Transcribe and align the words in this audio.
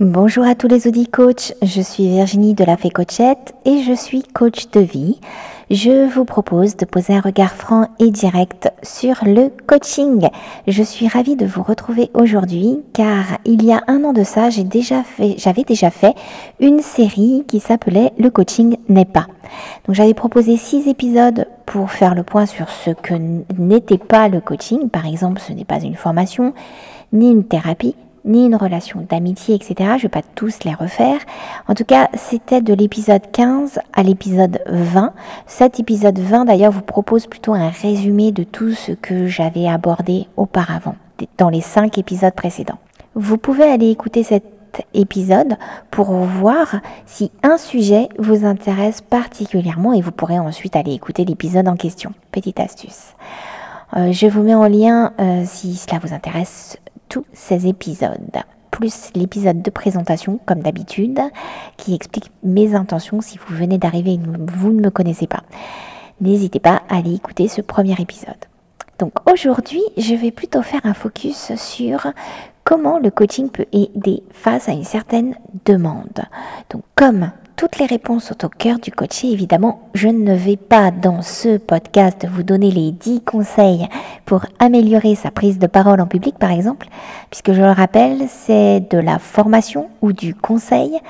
Bonjour 0.00 0.44
à 0.46 0.54
tous 0.54 0.68
les 0.68 0.86
Audi 0.86 1.08
Coach, 1.08 1.52
je 1.60 1.82
suis 1.82 2.06
Virginie 2.06 2.54
de 2.54 2.62
la 2.62 2.76
Fée 2.76 2.88
Coachette 2.88 3.52
et 3.64 3.82
je 3.82 3.92
suis 3.92 4.22
coach 4.22 4.70
de 4.70 4.78
vie. 4.78 5.18
Je 5.72 6.08
vous 6.08 6.24
propose 6.24 6.76
de 6.76 6.84
poser 6.84 7.14
un 7.14 7.20
regard 7.20 7.52
franc 7.52 7.88
et 7.98 8.12
direct 8.12 8.70
sur 8.84 9.16
le 9.24 9.50
coaching. 9.66 10.28
Je 10.68 10.84
suis 10.84 11.08
ravie 11.08 11.34
de 11.34 11.46
vous 11.46 11.64
retrouver 11.64 12.12
aujourd'hui 12.14 12.78
car 12.92 13.24
il 13.44 13.64
y 13.64 13.72
a 13.72 13.82
un 13.88 14.04
an 14.04 14.12
de 14.12 14.22
ça, 14.22 14.50
j'avais 14.50 15.64
déjà 15.64 15.90
fait 15.90 16.14
une 16.60 16.78
série 16.78 17.42
qui 17.48 17.58
s'appelait 17.58 18.12
Le 18.20 18.30
coaching 18.30 18.76
n'est 18.88 19.04
pas. 19.04 19.26
Donc 19.84 19.96
j'avais 19.96 20.14
proposé 20.14 20.56
six 20.58 20.86
épisodes 20.86 21.48
pour 21.66 21.90
faire 21.90 22.14
le 22.14 22.22
point 22.22 22.46
sur 22.46 22.70
ce 22.70 22.92
que 22.92 23.14
n'était 23.58 23.98
pas 23.98 24.28
le 24.28 24.40
coaching. 24.40 24.90
Par 24.90 25.06
exemple, 25.06 25.40
ce 25.44 25.52
n'est 25.52 25.64
pas 25.64 25.80
une 25.80 25.96
formation 25.96 26.54
ni 27.12 27.32
une 27.32 27.42
thérapie 27.42 27.96
ni 28.24 28.46
une 28.46 28.56
relation 28.56 29.04
d'amitié, 29.08 29.54
etc. 29.54 29.74
Je 29.78 29.84
ne 29.84 29.98
vais 30.02 30.08
pas 30.08 30.22
tous 30.34 30.64
les 30.64 30.74
refaire. 30.74 31.20
En 31.68 31.74
tout 31.74 31.84
cas, 31.84 32.08
c'était 32.14 32.60
de 32.60 32.74
l'épisode 32.74 33.22
15 33.32 33.78
à 33.92 34.02
l'épisode 34.02 34.60
20. 34.66 35.12
Cet 35.46 35.80
épisode 35.80 36.18
20, 36.18 36.46
d'ailleurs, 36.46 36.72
vous 36.72 36.82
propose 36.82 37.26
plutôt 37.26 37.54
un 37.54 37.70
résumé 37.70 38.32
de 38.32 38.44
tout 38.44 38.72
ce 38.72 38.92
que 38.92 39.26
j'avais 39.26 39.68
abordé 39.68 40.26
auparavant, 40.36 40.96
dans 41.36 41.48
les 41.48 41.60
cinq 41.60 41.98
épisodes 41.98 42.34
précédents. 42.34 42.78
Vous 43.14 43.38
pouvez 43.38 43.64
aller 43.64 43.90
écouter 43.90 44.22
cet 44.22 44.44
épisode 44.94 45.56
pour 45.90 46.12
voir 46.12 46.76
si 47.06 47.30
un 47.42 47.56
sujet 47.56 48.08
vous 48.18 48.44
intéresse 48.44 49.00
particulièrement 49.00 49.92
et 49.92 50.00
vous 50.00 50.12
pourrez 50.12 50.38
ensuite 50.38 50.76
aller 50.76 50.92
écouter 50.92 51.24
l'épisode 51.24 51.68
en 51.68 51.76
question. 51.76 52.12
Petite 52.32 52.60
astuce. 52.60 53.14
Euh, 53.96 54.12
je 54.12 54.26
vous 54.26 54.42
mets 54.42 54.54
en 54.54 54.68
lien 54.68 55.12
euh, 55.18 55.42
si 55.46 55.76
cela 55.76 55.98
vous 55.98 56.12
intéresse 56.12 56.76
tous 57.08 57.24
ces 57.32 57.66
épisodes, 57.66 58.42
plus 58.70 59.10
l'épisode 59.14 59.62
de 59.62 59.70
présentation, 59.70 60.38
comme 60.46 60.60
d'habitude, 60.60 61.20
qui 61.76 61.94
explique 61.94 62.30
mes 62.42 62.74
intentions 62.74 63.20
si 63.20 63.38
vous 63.38 63.56
venez 63.56 63.78
d'arriver 63.78 64.14
et 64.14 64.20
vous 64.52 64.72
ne 64.72 64.80
me 64.80 64.90
connaissez 64.90 65.26
pas. 65.26 65.42
N'hésitez 66.20 66.60
pas 66.60 66.82
à 66.88 66.96
aller 66.98 67.14
écouter 67.14 67.48
ce 67.48 67.60
premier 67.60 67.94
épisode. 68.00 68.34
Donc 68.98 69.12
aujourd'hui, 69.30 69.82
je 69.96 70.14
vais 70.14 70.32
plutôt 70.32 70.62
faire 70.62 70.80
un 70.84 70.94
focus 70.94 71.54
sur 71.54 72.08
comment 72.64 72.98
le 72.98 73.10
coaching 73.10 73.48
peut 73.48 73.66
aider 73.72 74.22
face 74.32 74.68
à 74.68 74.72
une 74.72 74.84
certaine 74.84 75.36
demande. 75.64 76.20
Donc 76.70 76.82
comme 76.96 77.30
toutes 77.58 77.78
les 77.78 77.86
réponses 77.86 78.26
sont 78.26 78.44
au 78.44 78.48
cœur 78.48 78.78
du 78.78 78.92
coaching. 78.92 79.32
Évidemment, 79.32 79.90
je 79.92 80.06
ne 80.06 80.32
vais 80.32 80.56
pas 80.56 80.92
dans 80.92 81.22
ce 81.22 81.56
podcast 81.58 82.24
vous 82.30 82.44
donner 82.44 82.70
les 82.70 82.92
10 82.92 83.22
conseils 83.22 83.88
pour 84.26 84.46
améliorer 84.60 85.16
sa 85.16 85.32
prise 85.32 85.58
de 85.58 85.66
parole 85.66 86.00
en 86.00 86.06
public, 86.06 86.38
par 86.38 86.52
exemple, 86.52 86.86
puisque 87.30 87.52
je 87.52 87.60
le 87.60 87.72
rappelle, 87.72 88.28
c'est 88.28 88.88
de 88.88 88.98
la 88.98 89.18
formation 89.18 89.88
ou 90.02 90.12
du 90.12 90.36
conseil. 90.36 91.00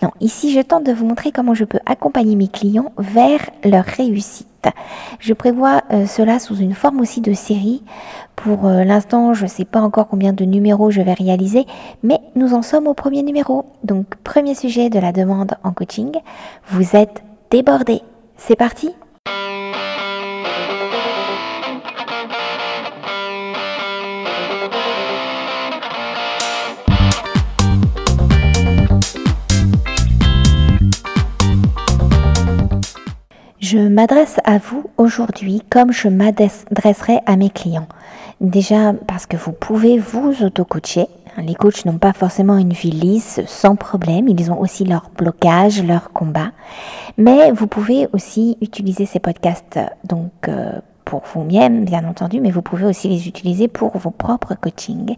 Non, 0.00 0.12
ici, 0.20 0.52
je 0.52 0.60
tente 0.60 0.84
de 0.84 0.92
vous 0.92 1.06
montrer 1.06 1.32
comment 1.32 1.54
je 1.54 1.64
peux 1.64 1.80
accompagner 1.86 2.36
mes 2.36 2.48
clients 2.48 2.92
vers 2.98 3.40
leur 3.64 3.84
réussite. 3.84 4.46
Je 5.18 5.32
prévois 5.32 5.82
euh, 5.92 6.06
cela 6.06 6.38
sous 6.38 6.56
une 6.56 6.74
forme 6.74 7.00
aussi 7.00 7.20
de 7.20 7.32
série. 7.32 7.82
Pour 8.34 8.66
euh, 8.66 8.84
l'instant, 8.84 9.34
je 9.34 9.44
ne 9.44 9.48
sais 9.48 9.64
pas 9.64 9.80
encore 9.80 10.08
combien 10.08 10.32
de 10.32 10.44
numéros 10.44 10.90
je 10.90 11.02
vais 11.02 11.12
réaliser, 11.12 11.66
mais 12.02 12.20
nous 12.34 12.54
en 12.54 12.62
sommes 12.62 12.86
au 12.86 12.94
premier 12.94 13.22
numéro. 13.22 13.66
Donc, 13.84 14.06
premier 14.24 14.54
sujet 14.54 14.90
de 14.90 14.98
la 14.98 15.12
demande 15.12 15.54
en 15.64 15.72
coaching, 15.72 16.12
vous 16.68 16.96
êtes 16.96 17.22
débordé. 17.50 18.02
C'est 18.36 18.56
parti 18.56 18.90
Je 33.68 33.78
m'adresse 33.78 34.36
à 34.44 34.58
vous 34.58 34.84
aujourd'hui 34.96 35.60
comme 35.68 35.92
je 35.92 36.06
m'adresserai 36.06 37.18
à 37.26 37.34
mes 37.34 37.50
clients. 37.50 37.88
Déjà 38.40 38.92
parce 38.92 39.26
que 39.26 39.36
vous 39.36 39.50
pouvez 39.50 39.98
vous 39.98 40.44
auto-coacher. 40.44 41.08
Les 41.38 41.56
coachs 41.56 41.84
n'ont 41.84 41.98
pas 41.98 42.12
forcément 42.12 42.58
une 42.58 42.72
vie 42.72 42.92
lisse, 42.92 43.40
sans 43.48 43.74
problème. 43.74 44.28
Ils 44.28 44.52
ont 44.52 44.60
aussi 44.60 44.84
leurs 44.84 45.10
blocages, 45.18 45.82
leurs 45.82 46.12
combats. 46.12 46.52
Mais 47.18 47.50
vous 47.50 47.66
pouvez 47.66 48.06
aussi 48.12 48.56
utiliser 48.60 49.04
ces 49.04 49.18
podcasts 49.18 49.80
euh, 50.46 50.78
pour 51.06 51.22
vous-même, 51.32 51.84
bien 51.84 52.06
entendu, 52.06 52.40
mais 52.40 52.50
vous 52.50 52.62
pouvez 52.62 52.84
aussi 52.84 53.08
les 53.08 53.28
utiliser 53.28 53.68
pour 53.68 53.96
vos 53.96 54.10
propres 54.10 54.54
coachings. 54.60 55.16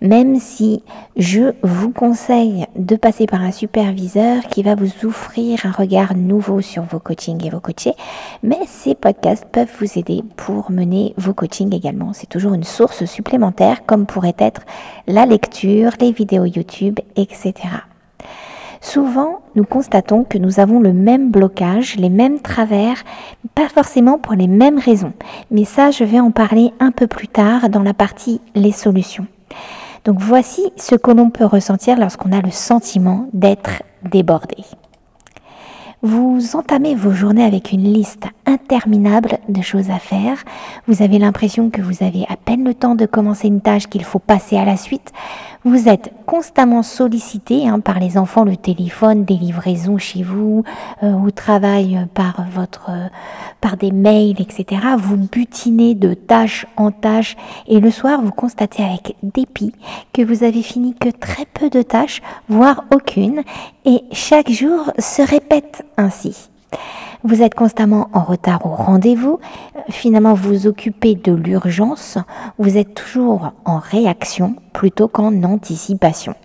Même 0.00 0.40
si 0.40 0.82
je 1.16 1.52
vous 1.62 1.90
conseille 1.90 2.66
de 2.74 2.96
passer 2.96 3.26
par 3.26 3.42
un 3.42 3.52
superviseur 3.52 4.42
qui 4.48 4.62
va 4.62 4.74
vous 4.74 5.06
offrir 5.06 5.64
un 5.66 5.70
regard 5.70 6.16
nouveau 6.16 6.62
sur 6.62 6.82
vos 6.84 6.98
coachings 6.98 7.46
et 7.46 7.50
vos 7.50 7.60
coachés, 7.60 7.94
mais 8.42 8.60
ces 8.66 8.94
podcasts 8.94 9.44
peuvent 9.52 9.70
vous 9.78 9.98
aider 9.98 10.24
pour 10.36 10.70
mener 10.70 11.12
vos 11.18 11.34
coachings 11.34 11.74
également. 11.74 12.14
C'est 12.14 12.28
toujours 12.28 12.54
une 12.54 12.64
source 12.64 13.04
supplémentaire, 13.04 13.84
comme 13.84 14.06
pourrait 14.06 14.36
être 14.38 14.62
la 15.06 15.26
lecture, 15.26 15.92
les 16.00 16.12
vidéos 16.12 16.46
YouTube, 16.46 16.98
etc. 17.16 17.52
Souvent, 18.80 19.40
nous 19.54 19.64
constatons 19.64 20.24
que 20.24 20.38
nous 20.38 20.60
avons 20.60 20.80
le 20.80 20.92
même 20.92 21.30
blocage, 21.30 21.96
les 21.96 22.10
mêmes 22.10 22.40
travers, 22.40 23.02
pas 23.54 23.68
forcément 23.68 24.18
pour 24.18 24.34
les 24.34 24.48
mêmes 24.48 24.78
raisons. 24.78 25.12
Mais 25.50 25.64
ça, 25.64 25.90
je 25.90 26.04
vais 26.04 26.20
en 26.20 26.30
parler 26.30 26.72
un 26.80 26.90
peu 26.90 27.06
plus 27.06 27.28
tard 27.28 27.68
dans 27.68 27.82
la 27.82 27.94
partie 27.94 28.40
les 28.54 28.72
solutions. 28.72 29.26
Donc 30.04 30.20
voici 30.20 30.72
ce 30.76 30.94
que 30.94 31.10
l'on 31.10 31.30
peut 31.30 31.44
ressentir 31.44 31.98
lorsqu'on 31.98 32.32
a 32.32 32.40
le 32.40 32.50
sentiment 32.50 33.26
d'être 33.32 33.82
débordé. 34.04 34.64
Vous 36.02 36.54
entamez 36.54 36.94
vos 36.94 37.10
journées 37.10 37.44
avec 37.44 37.72
une 37.72 37.92
liste 37.92 38.26
interminable 38.44 39.38
de 39.48 39.62
choses 39.62 39.90
à 39.90 39.98
faire. 39.98 40.36
Vous 40.86 41.02
avez 41.02 41.18
l'impression 41.18 41.70
que 41.70 41.80
vous 41.80 42.04
avez 42.04 42.24
à 42.28 42.36
peine 42.36 42.64
le 42.64 42.74
temps 42.74 42.94
de 42.94 43.06
commencer 43.06 43.48
une 43.48 43.62
tâche 43.62 43.88
qu'il 43.88 44.04
faut 44.04 44.20
passer 44.20 44.56
à 44.56 44.64
la 44.64 44.76
suite. 44.76 45.12
Vous 45.66 45.88
êtes 45.88 46.12
constamment 46.26 46.84
sollicité 46.84 47.66
hein, 47.66 47.80
par 47.80 47.98
les 47.98 48.18
enfants, 48.18 48.44
le 48.44 48.56
téléphone, 48.56 49.24
des 49.24 49.34
livraisons 49.34 49.98
chez 49.98 50.22
vous, 50.22 50.62
euh, 51.02 51.12
au 51.12 51.32
travail 51.32 52.06
par 52.14 52.46
votre, 52.52 52.92
par 53.60 53.76
des 53.76 53.90
mails, 53.90 54.40
etc. 54.40 54.80
Vous 54.96 55.16
butinez 55.16 55.96
de 55.96 56.14
tâche 56.14 56.66
en 56.76 56.92
tâche 56.92 57.36
et 57.66 57.80
le 57.80 57.90
soir 57.90 58.22
vous 58.22 58.30
constatez 58.30 58.84
avec 58.84 59.16
dépit 59.24 59.72
que 60.12 60.22
vous 60.22 60.44
avez 60.44 60.62
fini 60.62 60.94
que 60.94 61.08
très 61.08 61.46
peu 61.46 61.68
de 61.68 61.82
tâches, 61.82 62.22
voire 62.48 62.84
aucune, 62.94 63.42
et 63.84 64.04
chaque 64.12 64.52
jour 64.52 64.92
se 65.00 65.22
répète 65.22 65.84
ainsi. 65.96 66.48
Vous 67.26 67.42
êtes 67.42 67.56
constamment 67.56 68.08
en 68.12 68.22
retard 68.22 68.64
au 68.66 68.68
rendez-vous, 68.68 69.40
finalement 69.90 70.34
vous 70.34 70.68
occupez 70.68 71.16
de 71.16 71.32
l'urgence, 71.32 72.18
vous 72.56 72.78
êtes 72.78 72.94
toujours 72.94 73.52
en 73.64 73.78
réaction 73.78 74.54
plutôt 74.72 75.08
qu'en 75.08 75.42
anticipation. 75.42 76.36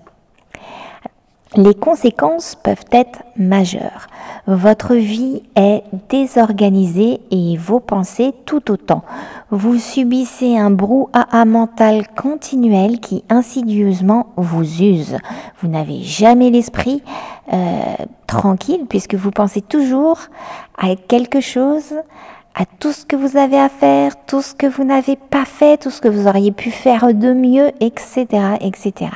Les 1.57 1.75
conséquences 1.75 2.55
peuvent 2.55 2.85
être 2.93 3.23
majeures. 3.35 4.07
Votre 4.47 4.95
vie 4.95 5.43
est 5.57 5.83
désorganisée 6.07 7.19
et 7.29 7.57
vos 7.57 7.81
pensées 7.81 8.33
tout 8.45 8.71
autant. 8.71 9.03
Vous 9.49 9.77
subissez 9.77 10.57
un 10.57 10.71
brouhaha 10.71 11.43
mental 11.43 12.07
continuel 12.15 13.01
qui 13.01 13.25
insidieusement 13.29 14.27
vous 14.37 14.63
use. 14.63 15.17
Vous 15.61 15.67
n'avez 15.67 16.01
jamais 16.03 16.51
l'esprit 16.51 17.03
euh, 17.51 17.57
tranquille 18.27 18.85
puisque 18.87 19.15
vous 19.15 19.31
pensez 19.31 19.61
toujours 19.61 20.19
à 20.77 20.95
quelque 20.95 21.41
chose, 21.41 21.95
à 22.55 22.63
tout 22.79 22.93
ce 22.93 23.05
que 23.05 23.17
vous 23.17 23.35
avez 23.35 23.59
à 23.59 23.67
faire, 23.67 24.13
tout 24.25 24.41
ce 24.41 24.53
que 24.53 24.67
vous 24.67 24.85
n'avez 24.85 25.17
pas 25.17 25.43
fait, 25.43 25.75
tout 25.75 25.89
ce 25.89 25.99
que 25.99 26.07
vous 26.07 26.27
auriez 26.27 26.53
pu 26.53 26.71
faire 26.71 27.13
de 27.13 27.33
mieux, 27.33 27.71
etc., 27.81 28.25
etc. 28.61 29.11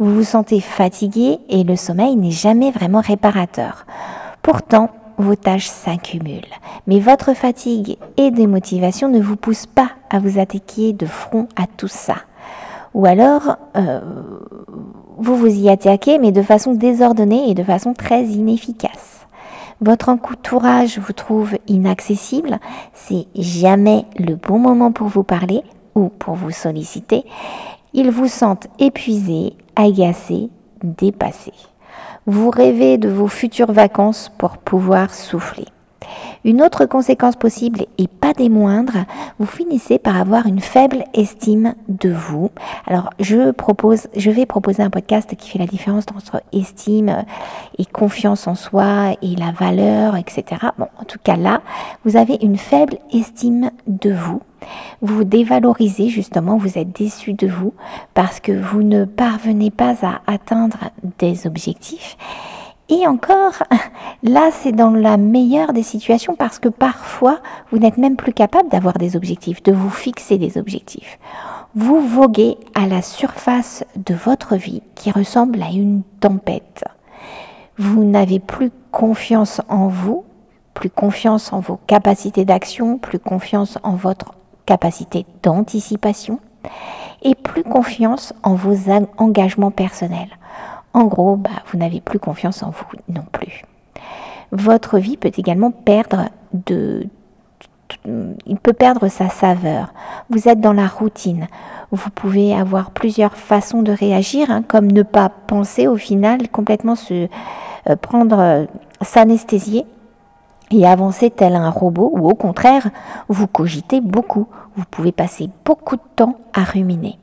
Vous 0.00 0.14
vous 0.14 0.24
sentez 0.24 0.60
fatigué 0.60 1.40
et 1.50 1.62
le 1.62 1.76
sommeil 1.76 2.16
n'est 2.16 2.30
jamais 2.30 2.70
vraiment 2.70 3.02
réparateur. 3.02 3.84
Pourtant, 4.40 4.88
vos 5.18 5.36
tâches 5.36 5.68
s'accumulent. 5.68 6.40
Mais 6.86 7.00
votre 7.00 7.34
fatigue 7.34 7.98
et 8.16 8.30
démotivation 8.30 9.10
ne 9.10 9.20
vous 9.20 9.36
poussent 9.36 9.66
pas 9.66 9.90
à 10.08 10.18
vous 10.18 10.38
attaquer 10.38 10.94
de 10.94 11.04
front 11.04 11.48
à 11.54 11.66
tout 11.66 11.86
ça. 11.86 12.14
Ou 12.94 13.04
alors, 13.04 13.58
euh, 13.76 14.00
vous 15.18 15.36
vous 15.36 15.54
y 15.54 15.68
attaquez, 15.68 16.18
mais 16.18 16.32
de 16.32 16.40
façon 16.40 16.72
désordonnée 16.72 17.50
et 17.50 17.54
de 17.54 17.62
façon 17.62 17.92
très 17.92 18.24
inefficace. 18.24 19.26
Votre 19.82 20.08
entourage 20.08 20.98
vous 20.98 21.12
trouve 21.12 21.58
inaccessible, 21.68 22.58
c'est 22.94 23.26
jamais 23.34 24.06
le 24.18 24.34
bon 24.36 24.58
moment 24.58 24.92
pour 24.92 25.08
vous 25.08 25.24
parler 25.24 25.62
ou 25.94 26.08
pour 26.08 26.36
vous 26.36 26.52
solliciter. 26.52 27.26
Ils 27.92 28.10
vous 28.10 28.28
sentent 28.28 28.68
épuisé, 28.78 29.54
agacé, 29.74 30.48
dépassé. 30.82 31.52
Vous 32.26 32.50
rêvez 32.50 32.98
de 32.98 33.08
vos 33.08 33.26
futures 33.26 33.72
vacances 33.72 34.30
pour 34.38 34.58
pouvoir 34.58 35.12
souffler. 35.12 35.66
Une 36.44 36.62
autre 36.62 36.86
conséquence 36.86 37.36
possible, 37.36 37.86
et 37.98 38.08
pas 38.08 38.32
des 38.32 38.48
moindres, 38.48 39.04
vous 39.38 39.46
finissez 39.46 39.98
par 39.98 40.18
avoir 40.18 40.46
une 40.46 40.60
faible 40.60 41.04
estime 41.14 41.74
de 41.88 42.10
vous. 42.10 42.50
Alors, 42.86 43.10
je 43.20 43.50
propose, 43.50 44.08
je 44.16 44.30
vais 44.30 44.46
proposer 44.46 44.82
un 44.82 44.90
podcast 44.90 45.34
qui 45.36 45.50
fait 45.50 45.58
la 45.58 45.66
différence 45.66 46.04
entre 46.16 46.42
estime 46.52 47.24
et 47.78 47.84
confiance 47.84 48.46
en 48.46 48.54
soi 48.54 49.16
et 49.22 49.36
la 49.36 49.52
valeur, 49.52 50.16
etc. 50.16 50.44
Bon, 50.78 50.86
en 50.98 51.04
tout 51.04 51.18
cas 51.22 51.36
là, 51.36 51.60
vous 52.04 52.16
avez 52.16 52.38
une 52.40 52.56
faible 52.56 52.98
estime 53.12 53.70
de 53.86 54.12
vous. 54.12 54.40
Vous 55.00 55.16
vous 55.16 55.24
dévalorisez 55.24 56.08
justement, 56.08 56.56
vous 56.56 56.78
êtes 56.78 56.96
déçu 56.96 57.32
de 57.32 57.46
vous 57.46 57.74
parce 58.14 58.40
que 58.40 58.52
vous 58.52 58.82
ne 58.82 59.04
parvenez 59.04 59.70
pas 59.70 59.94
à 60.02 60.20
atteindre 60.26 60.78
des 61.18 61.46
objectifs 61.46 62.16
et 62.90 63.06
encore, 63.06 63.62
là, 64.22 64.50
c'est 64.52 64.72
dans 64.72 64.90
la 64.90 65.16
meilleure 65.16 65.72
des 65.72 65.82
situations 65.82 66.34
parce 66.34 66.58
que 66.58 66.68
parfois, 66.68 67.38
vous 67.70 67.78
n'êtes 67.78 67.98
même 67.98 68.16
plus 68.16 68.32
capable 68.32 68.68
d'avoir 68.68 68.98
des 68.98 69.16
objectifs, 69.16 69.62
de 69.62 69.72
vous 69.72 69.90
fixer 69.90 70.38
des 70.38 70.58
objectifs. 70.58 71.18
Vous 71.76 72.00
voguez 72.00 72.58
à 72.74 72.88
la 72.88 73.00
surface 73.00 73.84
de 73.94 74.12
votre 74.12 74.56
vie 74.56 74.82
qui 74.96 75.12
ressemble 75.12 75.62
à 75.62 75.70
une 75.70 76.02
tempête. 76.18 76.84
Vous 77.78 78.04
n'avez 78.04 78.40
plus 78.40 78.72
confiance 78.90 79.60
en 79.68 79.86
vous, 79.86 80.24
plus 80.74 80.90
confiance 80.90 81.52
en 81.52 81.60
vos 81.60 81.78
capacités 81.86 82.44
d'action, 82.44 82.98
plus 82.98 83.20
confiance 83.20 83.78
en 83.84 83.94
votre 83.94 84.34
capacité 84.66 85.26
d'anticipation 85.44 86.40
et 87.22 87.36
plus 87.36 87.62
confiance 87.62 88.32
en 88.42 88.54
vos 88.54 88.76
engagements 89.18 89.70
personnels. 89.70 90.36
En 90.92 91.04
gros, 91.04 91.36
bah, 91.36 91.50
vous 91.70 91.78
n'avez 91.78 92.00
plus 92.00 92.18
confiance 92.18 92.62
en 92.62 92.70
vous 92.70 92.86
non 93.08 93.24
plus. 93.32 93.64
Votre 94.52 94.98
vie 94.98 95.16
peut 95.16 95.30
également 95.36 95.70
perdre 95.70 96.28
de 96.52 97.06
il 98.46 98.56
peut 98.56 98.72
perdre 98.72 99.08
sa 99.08 99.28
saveur. 99.28 99.92
Vous 100.30 100.48
êtes 100.48 100.60
dans 100.60 100.72
la 100.72 100.86
routine. 100.86 101.48
Vous 101.90 102.10
pouvez 102.10 102.54
avoir 102.54 102.92
plusieurs 102.92 103.34
façons 103.34 103.82
de 103.82 103.92
réagir, 103.92 104.50
hein, 104.50 104.62
comme 104.62 104.90
ne 104.90 105.02
pas 105.02 105.28
penser 105.28 105.88
au 105.88 105.96
final, 105.96 106.48
complètement 106.50 106.94
se 106.94 107.26
euh, 107.88 107.96
prendre, 107.96 108.38
euh, 108.38 108.66
s'anesthésier 109.02 109.86
et 110.70 110.86
avancer 110.86 111.30
tel 111.30 111.56
un 111.56 111.70
robot, 111.70 112.12
ou 112.14 112.28
au 112.28 112.34
contraire, 112.34 112.90
vous 113.28 113.48
cogitez 113.48 114.00
beaucoup. 114.00 114.46
Vous 114.76 114.84
pouvez 114.88 115.10
passer 115.10 115.50
beaucoup 115.64 115.96
de 115.96 116.02
temps 116.14 116.36
à 116.54 116.62
ruminer. 116.62 117.18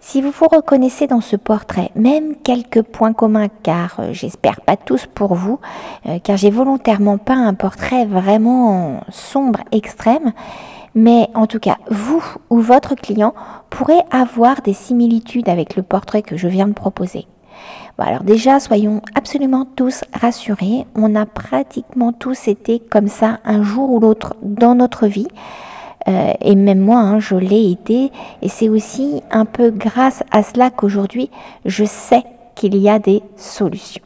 Si 0.00 0.20
vous 0.20 0.30
vous 0.30 0.46
reconnaissez 0.46 1.06
dans 1.06 1.20
ce 1.20 1.36
portrait, 1.36 1.90
même 1.94 2.36
quelques 2.36 2.82
points 2.82 3.14
communs, 3.14 3.48
car 3.62 3.96
euh, 3.98 4.12
j'espère 4.12 4.60
pas 4.60 4.76
tous 4.76 5.06
pour 5.06 5.34
vous, 5.34 5.58
euh, 6.06 6.18
car 6.22 6.36
j'ai 6.36 6.50
volontairement 6.50 7.18
pas 7.18 7.34
un 7.34 7.54
portrait 7.54 8.04
vraiment 8.04 9.00
sombre, 9.08 9.60
extrême, 9.72 10.32
mais 10.94 11.28
en 11.34 11.46
tout 11.46 11.60
cas, 11.60 11.78
vous 11.90 12.22
ou 12.50 12.60
votre 12.60 12.94
client 12.94 13.34
pourrez 13.70 14.00
avoir 14.10 14.60
des 14.62 14.74
similitudes 14.74 15.48
avec 15.48 15.76
le 15.76 15.82
portrait 15.82 16.22
que 16.22 16.36
je 16.36 16.48
viens 16.48 16.68
de 16.68 16.72
proposer. 16.72 17.26
alors 17.98 18.22
déjà, 18.22 18.60
soyons 18.60 19.00
absolument 19.14 19.66
tous 19.76 20.04
rassurés, 20.12 20.86
on 20.94 21.14
a 21.14 21.24
pratiquement 21.24 22.12
tous 22.12 22.48
été 22.48 22.80
comme 22.80 23.08
ça 23.08 23.40
un 23.44 23.62
jour 23.62 23.90
ou 23.90 24.00
l'autre 24.00 24.36
dans 24.42 24.74
notre 24.74 25.06
vie. 25.06 25.28
Euh, 26.08 26.32
et 26.40 26.54
même 26.54 26.80
moi, 26.80 26.98
hein, 26.98 27.18
je 27.18 27.36
l'ai 27.36 27.70
été. 27.70 28.10
Et 28.42 28.48
c'est 28.48 28.68
aussi 28.68 29.22
un 29.30 29.44
peu 29.44 29.70
grâce 29.70 30.22
à 30.30 30.42
cela 30.42 30.70
qu'aujourd'hui, 30.70 31.30
je 31.64 31.84
sais 31.84 32.24
qu'il 32.54 32.76
y 32.76 32.88
a 32.88 32.98
des 32.98 33.22
solutions. 33.36 34.02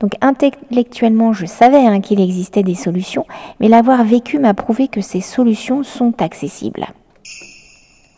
Donc 0.00 0.14
intellectuellement, 0.20 1.32
je 1.32 1.46
savais 1.46 1.86
hein, 1.86 2.00
qu'il 2.00 2.20
existait 2.20 2.62
des 2.62 2.74
solutions, 2.74 3.26
mais 3.60 3.68
l'avoir 3.68 4.04
vécu 4.04 4.38
m'a 4.38 4.54
prouvé 4.54 4.88
que 4.88 5.00
ces 5.00 5.20
solutions 5.20 5.82
sont 5.82 6.20
accessibles. 6.20 6.86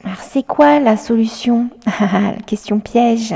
Alors 0.05 0.19
c'est 0.20 0.44
quoi 0.44 0.81
la 0.81 0.96
solution? 0.96 1.69
Question 2.46 2.81
piège. 2.81 3.35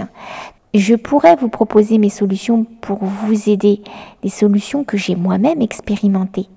Je 0.74 0.94
pourrais 0.94 1.36
vous 1.36 1.48
proposer 1.48 1.98
mes 1.98 2.10
solutions 2.10 2.66
pour 2.80 2.98
vous 2.98 3.48
aider, 3.48 3.80
des 4.22 4.28
solutions 4.28 4.84
que 4.84 4.96
j'ai 4.96 5.14
moi-même 5.14 5.62
expérimentées 5.62 6.48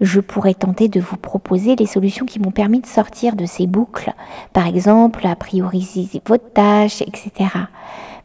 je 0.00 0.20
pourrais 0.20 0.54
tenter 0.54 0.88
de 0.88 1.00
vous 1.00 1.16
proposer 1.16 1.76
les 1.76 1.86
solutions 1.86 2.26
qui 2.26 2.40
m'ont 2.40 2.50
permis 2.50 2.80
de 2.80 2.86
sortir 2.86 3.36
de 3.36 3.46
ces 3.46 3.66
boucles, 3.66 4.12
par 4.52 4.66
exemple 4.66 5.26
à 5.26 5.36
prioriser 5.36 6.22
votre 6.26 6.52
tâche, 6.52 7.02
etc. 7.02 7.50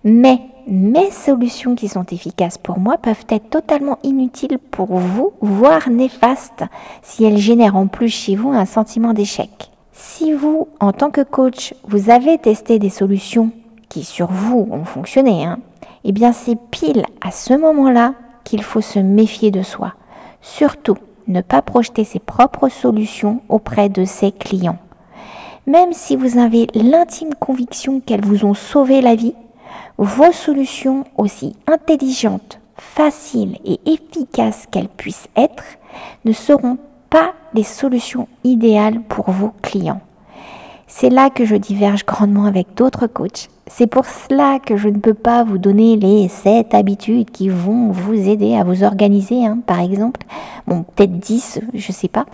Mais 0.03 0.39
mes 0.67 1.11
solutions 1.11 1.75
qui 1.75 1.87
sont 1.87 2.05
efficaces 2.05 2.57
pour 2.57 2.79
moi 2.79 2.97
peuvent 2.97 3.25
être 3.29 3.49
totalement 3.49 3.97
inutiles 4.03 4.59
pour 4.71 4.97
vous, 4.97 5.33
voire 5.41 5.89
néfastes, 5.89 6.63
si 7.01 7.25
elles 7.25 7.37
génèrent 7.37 7.75
en 7.75 7.87
plus 7.87 8.09
chez 8.09 8.35
vous 8.35 8.51
un 8.51 8.65
sentiment 8.65 9.13
d'échec. 9.13 9.71
Si 9.91 10.31
vous, 10.31 10.67
en 10.79 10.93
tant 10.93 11.09
que 11.09 11.21
coach, 11.21 11.73
vous 11.87 12.09
avez 12.09 12.37
testé 12.37 12.79
des 12.79 12.89
solutions 12.89 13.51
qui 13.89 14.03
sur 14.03 14.27
vous 14.27 14.67
ont 14.71 14.85
fonctionné, 14.85 15.43
hein, 15.43 15.59
eh 16.03 16.11
bien 16.11 16.31
c'est 16.31 16.57
pile 16.69 17.03
à 17.21 17.31
ce 17.31 17.53
moment-là 17.53 18.13
qu'il 18.43 18.63
faut 18.63 18.81
se 18.81 18.99
méfier 18.99 19.51
de 19.51 19.63
soi. 19.63 19.93
Surtout 20.41 20.97
ne 21.29 21.41
pas 21.41 21.61
projeter 21.61 22.03
ses 22.03 22.19
propres 22.19 22.67
solutions 22.67 23.41
auprès 23.47 23.87
de 23.87 24.03
ses 24.03 24.31
clients. 24.31 24.79
Même 25.67 25.93
si 25.93 26.15
vous 26.15 26.37
avez 26.37 26.67
l'intime 26.73 27.35
conviction 27.35 28.01
qu'elles 28.01 28.25
vous 28.25 28.43
ont 28.43 28.55
sauvé 28.55 29.01
la 29.01 29.15
vie, 29.15 29.35
vos 29.97 30.31
solutions, 30.31 31.05
aussi 31.17 31.55
intelligentes, 31.67 32.59
faciles 32.75 33.57
et 33.63 33.79
efficaces 33.85 34.65
qu'elles 34.71 34.89
puissent 34.89 35.29
être, 35.35 35.63
ne 36.25 36.31
seront 36.31 36.77
pas 37.09 37.33
les 37.53 37.63
solutions 37.63 38.27
idéales 38.43 39.01
pour 39.01 39.29
vos 39.31 39.51
clients. 39.61 40.01
C'est 40.89 41.09
là 41.09 41.29
que 41.29 41.45
je 41.45 41.55
diverge 41.55 42.05
grandement 42.05 42.43
avec 42.43 42.75
d'autres 42.75 43.07
coachs 43.07 43.47
c'est 43.69 43.87
pour 43.87 44.05
cela 44.05 44.59
que 44.59 44.75
je 44.75 44.89
ne 44.89 44.97
peux 44.97 45.13
pas 45.13 45.43
vous 45.43 45.57
donner 45.57 45.95
les 45.95 46.27
7 46.27 46.73
habitudes 46.73 47.29
qui 47.29 47.49
vont 47.49 47.91
vous 47.91 48.27
aider 48.27 48.55
à 48.55 48.63
vous 48.63 48.83
organiser, 48.83 49.45
hein, 49.45 49.59
par 49.65 49.79
exemple. 49.79 50.21
Bon, 50.67 50.83
peut-être 50.83 51.17
10, 51.17 51.61
je 51.73 51.87
ne 51.87 51.93
sais 51.93 52.07
pas. 52.07 52.25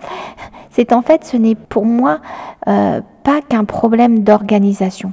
C'est 0.70 0.92
en 0.92 1.02
fait, 1.02 1.24
ce 1.24 1.36
n'est 1.36 1.54
pour 1.54 1.84
moi 1.84 2.20
euh, 2.68 3.00
pas 3.22 3.42
qu'un 3.42 3.64
problème 3.64 4.20
d'organisation. 4.20 5.12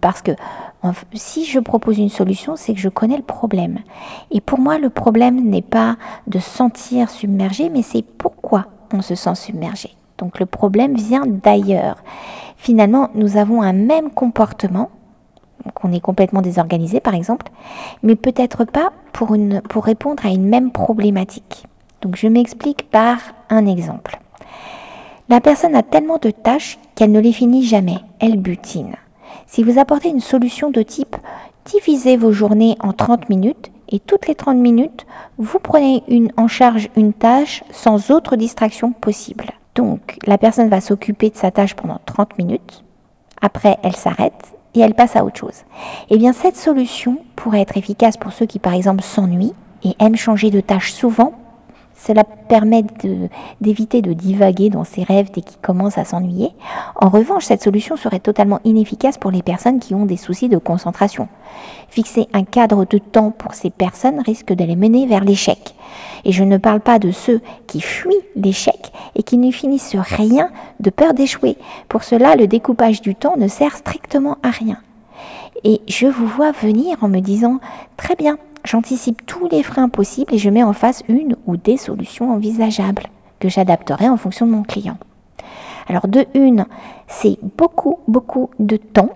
Parce 0.00 0.22
que 0.22 0.30
si 1.14 1.44
je 1.44 1.58
propose 1.58 1.98
une 1.98 2.08
solution, 2.08 2.54
c'est 2.54 2.72
que 2.72 2.80
je 2.80 2.88
connais 2.88 3.16
le 3.16 3.24
problème. 3.24 3.80
Et 4.30 4.40
pour 4.40 4.60
moi, 4.60 4.78
le 4.78 4.90
problème 4.90 5.42
n'est 5.42 5.62
pas 5.62 5.96
de 6.28 6.38
sentir 6.38 7.10
submergé, 7.10 7.68
mais 7.68 7.82
c'est 7.82 8.02
pourquoi 8.02 8.66
on 8.92 9.02
se 9.02 9.16
sent 9.16 9.34
submergé. 9.34 9.90
Donc 10.22 10.38
le 10.38 10.46
problème 10.46 10.94
vient 10.94 11.24
d'ailleurs. 11.26 11.96
Finalement, 12.56 13.08
nous 13.16 13.36
avons 13.36 13.60
un 13.60 13.72
même 13.72 14.08
comportement, 14.10 14.88
qu'on 15.74 15.90
est 15.90 15.98
complètement 15.98 16.42
désorganisé 16.42 17.00
par 17.00 17.16
exemple, 17.16 17.50
mais 18.04 18.14
peut-être 18.14 18.64
pas 18.64 18.92
pour, 19.12 19.34
répondre 19.84 20.24
à 20.24 20.28
une 20.28 20.46
même 20.46 20.70
problématique. 20.70 21.66
Donc 22.02 22.14
je 22.14 22.28
m'explique 22.28 22.88
par 22.88 23.18
un 23.50 23.66
exemple. 23.66 24.20
La 25.28 25.40
personne 25.40 25.74
a 25.74 25.82
tellement 25.82 26.18
de 26.18 26.30
tâches 26.30 26.78
qu'elle 26.94 27.10
ne 27.10 27.18
les 27.18 27.32
finit 27.32 27.64
jamais, 27.64 27.98
elle 28.20 28.36
butine. 28.36 28.94
Si 29.48 29.64
vous 29.64 29.80
apportez 29.80 30.08
une 30.08 30.20
solution 30.20 30.70
de 30.70 30.82
type 30.82 31.16
divisez 31.64 32.16
vos 32.16 32.30
journées 32.30 32.76
en 32.78 32.92
30 32.92 33.28
minutes 33.28 33.72
et 33.88 33.98
toutes 33.98 34.28
les 34.28 34.36
30 34.36 34.56
minutes, 34.56 35.04
vous 35.36 35.58
prenez 35.58 36.04
en 36.36 36.46
charge 36.46 36.90
une 36.96 37.12
tâche 37.12 37.64
sans 37.72 38.12
autre 38.12 38.36
distraction 38.36 38.92
possible. 38.92 39.46
Donc, 39.74 40.18
la 40.26 40.38
personne 40.38 40.68
va 40.68 40.80
s'occuper 40.80 41.30
de 41.30 41.36
sa 41.36 41.50
tâche 41.50 41.74
pendant 41.74 42.00
30 42.04 42.38
minutes. 42.38 42.84
Après, 43.40 43.78
elle 43.82 43.96
s'arrête 43.96 44.54
et 44.74 44.80
elle 44.80 44.94
passe 44.94 45.16
à 45.16 45.24
autre 45.24 45.38
chose. 45.38 45.64
Eh 46.10 46.18
bien, 46.18 46.32
cette 46.32 46.56
solution 46.56 47.18
pourrait 47.36 47.62
être 47.62 47.76
efficace 47.76 48.16
pour 48.16 48.32
ceux 48.32 48.46
qui, 48.46 48.58
par 48.58 48.74
exemple, 48.74 49.02
s'ennuient 49.02 49.54
et 49.84 49.94
aiment 49.98 50.16
changer 50.16 50.50
de 50.50 50.60
tâche 50.60 50.92
souvent 50.92 51.32
cela 52.04 52.24
permet 52.24 52.84
d'éviter 53.60 54.02
de, 54.02 54.12
divaguer 54.12 54.70
dans 54.70 54.84
ses 54.84 55.04
rêves 55.04 55.30
dès 55.32 55.40
qu'ils 55.40 55.60
commencent 55.60 55.98
à 55.98 56.04
s'ennuyer. 56.04 56.50
En 56.96 57.08
revanche, 57.08 57.44
cette 57.44 57.62
solution 57.62 57.96
serait 57.96 58.18
totalement 58.18 58.60
inefficace 58.64 59.18
pour 59.18 59.30
les 59.30 59.42
personnes 59.42 59.78
qui 59.78 59.94
ont 59.94 60.04
des 60.04 60.16
soucis 60.16 60.48
de 60.48 60.58
concentration. 60.58 61.28
Fixer 61.88 62.26
un 62.32 62.42
cadre 62.44 62.84
de 62.84 62.98
temps 62.98 63.30
pour 63.30 63.54
ces 63.54 63.70
personnes 63.70 64.20
risque 64.20 64.52
de 64.52 64.64
les 64.64 64.76
mener 64.76 65.06
vers 65.06 65.24
l'échec. 65.24 65.74
Et 66.24 66.32
je 66.32 66.42
ne 66.42 66.56
parle 66.56 66.80
pas 66.80 66.98
de 66.98 67.12
ceux 67.12 67.40
qui 67.66 67.80
fuient 67.80 68.14
l'échec 68.34 68.92
et 69.14 69.22
qui 69.22 69.38
ne 69.38 69.52
finissent 69.52 69.96
rien 69.96 70.50
de 70.80 70.90
peur 70.90 71.14
d'échouer. 71.14 71.56
Pour 71.88 72.02
cela, 72.02 72.34
le 72.34 72.48
découpage 72.48 73.00
du 73.00 73.14
temps 73.14 73.36
ne 73.36 73.48
sert 73.48 73.76
strictement 73.76 74.38
à 74.42 74.50
rien. 74.50 74.78
Et 75.64 75.80
je 75.86 76.06
vous 76.08 76.26
vois 76.26 76.50
venir 76.50 76.96
en 77.02 77.08
me 77.08 77.20
disant, 77.20 77.60
très 77.96 78.16
bien, 78.16 78.38
J'anticipe 78.64 79.26
tous 79.26 79.48
les 79.48 79.62
freins 79.62 79.88
possibles 79.88 80.34
et 80.34 80.38
je 80.38 80.50
mets 80.50 80.62
en 80.62 80.72
face 80.72 81.02
une 81.08 81.36
ou 81.46 81.56
des 81.56 81.76
solutions 81.76 82.32
envisageables 82.32 83.08
que 83.40 83.48
j'adapterai 83.48 84.08
en 84.08 84.16
fonction 84.16 84.46
de 84.46 84.52
mon 84.52 84.62
client. 84.62 84.98
Alors 85.88 86.06
de 86.06 86.26
une, 86.34 86.66
c'est 87.12 87.38
beaucoup, 87.58 87.98
beaucoup 88.08 88.50
de 88.58 88.76
temps. 88.76 89.10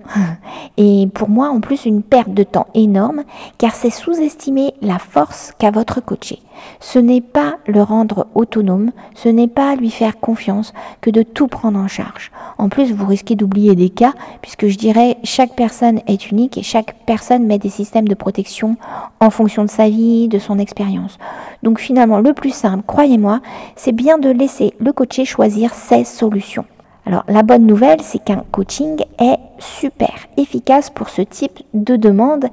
Et 0.77 1.09
pour 1.15 1.29
moi, 1.29 1.49
en 1.49 1.61
plus, 1.61 1.87
une 1.87 2.03
perte 2.03 2.33
de 2.33 2.43
temps 2.43 2.67
énorme, 2.75 3.25
car 3.59 3.75
c'est 3.75 3.91
sous-estimer 3.91 4.75
la 4.83 4.99
force 4.99 5.53
qu'a 5.59 5.71
votre 5.71 6.01
coaché. 6.01 6.41
Ce 6.79 6.99
n'est 6.99 7.23
pas 7.23 7.57
le 7.67 7.83
rendre 7.83 8.27
autonome, 8.35 8.93
ce 9.15 9.29
n'est 9.29 9.49
pas 9.49 9.77
lui 9.77 9.91
faire 9.91 10.21
confiance 10.21 10.73
que 11.01 11.11
de 11.11 11.23
tout 11.23 11.49
prendre 11.49 11.79
en 11.79 11.89
charge. 11.89 12.31
En 12.59 12.69
plus, 12.69 12.93
vous 12.93 13.07
risquez 13.07 13.35
d'oublier 13.35 13.75
des 13.75 13.91
cas, 13.91 14.13
puisque 14.43 14.69
je 14.69 14.77
dirais 14.77 15.17
chaque 15.25 15.57
personne 15.57 16.01
est 16.07 16.31
unique 16.31 16.59
et 16.59 16.63
chaque 16.63 16.97
personne 17.07 17.47
met 17.47 17.59
des 17.59 17.71
systèmes 17.71 18.09
de 18.09 18.15
protection 18.15 18.77
en 19.21 19.31
fonction 19.31 19.65
de 19.65 19.71
sa 19.71 19.89
vie, 19.89 20.29
de 20.29 20.39
son 20.39 20.59
expérience. 20.59 21.19
Donc 21.63 21.81
finalement, 21.81 22.21
le 22.21 22.35
plus 22.35 22.55
simple, 22.55 22.85
croyez-moi, 22.87 23.41
c'est 23.75 23.93
bien 23.93 24.19
de 24.19 24.31
laisser 24.31 24.75
le 24.79 24.93
coaché 24.93 25.25
choisir 25.25 25.73
ses 25.75 26.05
solutions. 26.05 26.67
Alors 27.07 27.23
la 27.29 27.45
bonne 27.45 27.67
nouvelle, 27.67 28.01
c'est 28.03 28.19
qu'un 28.19 28.43
coaching 28.51 29.01
est 29.21 29.39
super 29.61 30.13
efficace 30.37 30.91
pour 30.91 31.09
ce 31.09 31.23
type 31.23 31.63
de 31.73 31.95
demande 31.95 32.47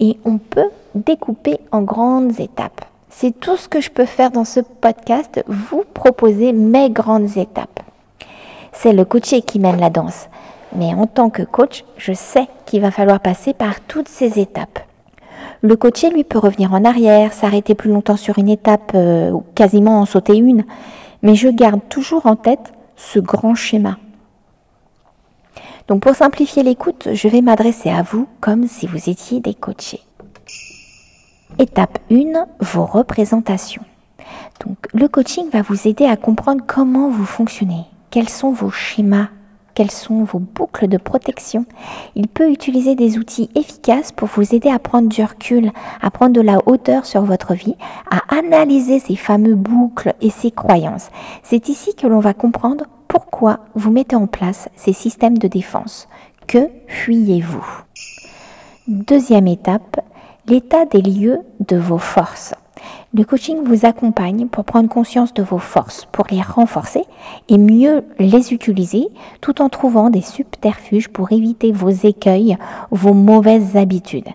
et 0.00 0.18
on 0.24 0.38
peut 0.38 0.70
découper 0.96 1.58
en 1.70 1.82
grandes 1.82 2.40
étapes. 2.40 2.84
C'est 3.08 3.38
tout 3.38 3.56
ce 3.56 3.68
que 3.68 3.80
je 3.80 3.90
peux 3.90 4.06
faire 4.06 4.32
dans 4.32 4.44
ce 4.44 4.58
podcast, 4.58 5.44
vous 5.46 5.84
proposer 5.94 6.52
mes 6.52 6.90
grandes 6.90 7.36
étapes. 7.36 7.80
C'est 8.72 8.92
le 8.92 9.04
coaché 9.04 9.42
qui 9.42 9.60
mène 9.60 9.78
la 9.78 9.90
danse, 9.90 10.28
mais 10.74 10.92
en 10.92 11.06
tant 11.06 11.30
que 11.30 11.42
coach, 11.42 11.84
je 11.96 12.12
sais 12.12 12.48
qu'il 12.66 12.80
va 12.80 12.90
falloir 12.90 13.20
passer 13.20 13.52
par 13.52 13.80
toutes 13.80 14.08
ces 14.08 14.40
étapes. 14.40 14.80
Le 15.62 15.76
coaché, 15.76 16.10
lui, 16.10 16.24
peut 16.24 16.38
revenir 16.38 16.72
en 16.72 16.84
arrière, 16.84 17.32
s'arrêter 17.32 17.74
plus 17.74 17.90
longtemps 17.90 18.16
sur 18.16 18.38
une 18.38 18.48
étape 18.48 18.92
euh, 18.94 19.30
ou 19.30 19.44
quasiment 19.54 20.00
en 20.00 20.06
sauter 20.06 20.36
une, 20.36 20.64
mais 21.22 21.34
je 21.34 21.48
garde 21.48 21.80
toujours 21.88 22.26
en 22.26 22.36
tête 22.36 22.72
ce 23.00 23.18
grand 23.18 23.54
schéma. 23.54 23.98
Donc 25.88 26.02
pour 26.02 26.14
simplifier 26.14 26.62
l'écoute, 26.62 27.08
je 27.12 27.28
vais 27.28 27.40
m'adresser 27.40 27.90
à 27.90 28.02
vous 28.02 28.28
comme 28.40 28.68
si 28.68 28.86
vous 28.86 29.08
étiez 29.08 29.40
des 29.40 29.54
coachés. 29.54 30.02
Étape 31.58 31.98
1, 32.10 32.46
vos 32.60 32.84
représentations. 32.84 33.82
Donc 34.64 34.76
le 34.92 35.08
coaching 35.08 35.48
va 35.50 35.62
vous 35.62 35.88
aider 35.88 36.04
à 36.04 36.16
comprendre 36.16 36.62
comment 36.66 37.08
vous 37.08 37.24
fonctionnez, 37.24 37.84
quels 38.10 38.28
sont 38.28 38.52
vos 38.52 38.70
schémas, 38.70 39.28
quelles 39.80 39.90
sont 39.90 40.24
vos 40.24 40.40
boucles 40.40 40.88
de 40.88 40.98
protection. 40.98 41.64
Il 42.14 42.28
peut 42.28 42.50
utiliser 42.50 42.94
des 42.94 43.16
outils 43.16 43.48
efficaces 43.54 44.12
pour 44.12 44.28
vous 44.28 44.54
aider 44.54 44.68
à 44.68 44.78
prendre 44.78 45.08
du 45.08 45.24
recul, 45.24 45.72
à 46.02 46.10
prendre 46.10 46.34
de 46.34 46.42
la 46.42 46.58
hauteur 46.66 47.06
sur 47.06 47.22
votre 47.22 47.54
vie, 47.54 47.76
à 48.10 48.20
analyser 48.36 48.98
ces 48.98 49.16
fameux 49.16 49.54
boucles 49.54 50.12
et 50.20 50.28
ces 50.28 50.50
croyances. 50.50 51.08
C'est 51.42 51.70
ici 51.70 51.94
que 51.94 52.06
l'on 52.06 52.18
va 52.18 52.34
comprendre 52.34 52.84
pourquoi 53.08 53.60
vous 53.74 53.90
mettez 53.90 54.16
en 54.16 54.26
place 54.26 54.68
ces 54.76 54.92
systèmes 54.92 55.38
de 55.38 55.48
défense. 55.48 56.08
Que 56.46 56.68
fuyez-vous? 56.86 57.64
Deuxième 58.86 59.48
étape, 59.48 60.04
l'état 60.46 60.84
des 60.84 61.00
lieux 61.00 61.38
de 61.66 61.78
vos 61.78 61.96
forces. 61.96 62.54
Le 63.12 63.24
coaching 63.24 63.62
vous 63.64 63.86
accompagne 63.86 64.46
pour 64.46 64.64
prendre 64.64 64.88
conscience 64.88 65.34
de 65.34 65.42
vos 65.42 65.58
forces, 65.58 66.06
pour 66.12 66.26
les 66.30 66.40
renforcer 66.40 67.04
et 67.48 67.58
mieux 67.58 68.04
les 68.18 68.52
utiliser 68.52 69.08
tout 69.40 69.60
en 69.60 69.68
trouvant 69.68 70.10
des 70.10 70.22
subterfuges 70.22 71.08
pour 71.08 71.32
éviter 71.32 71.72
vos 71.72 71.90
écueils, 71.90 72.56
vos 72.90 73.14
mauvaises 73.14 73.76
habitudes. 73.76 74.28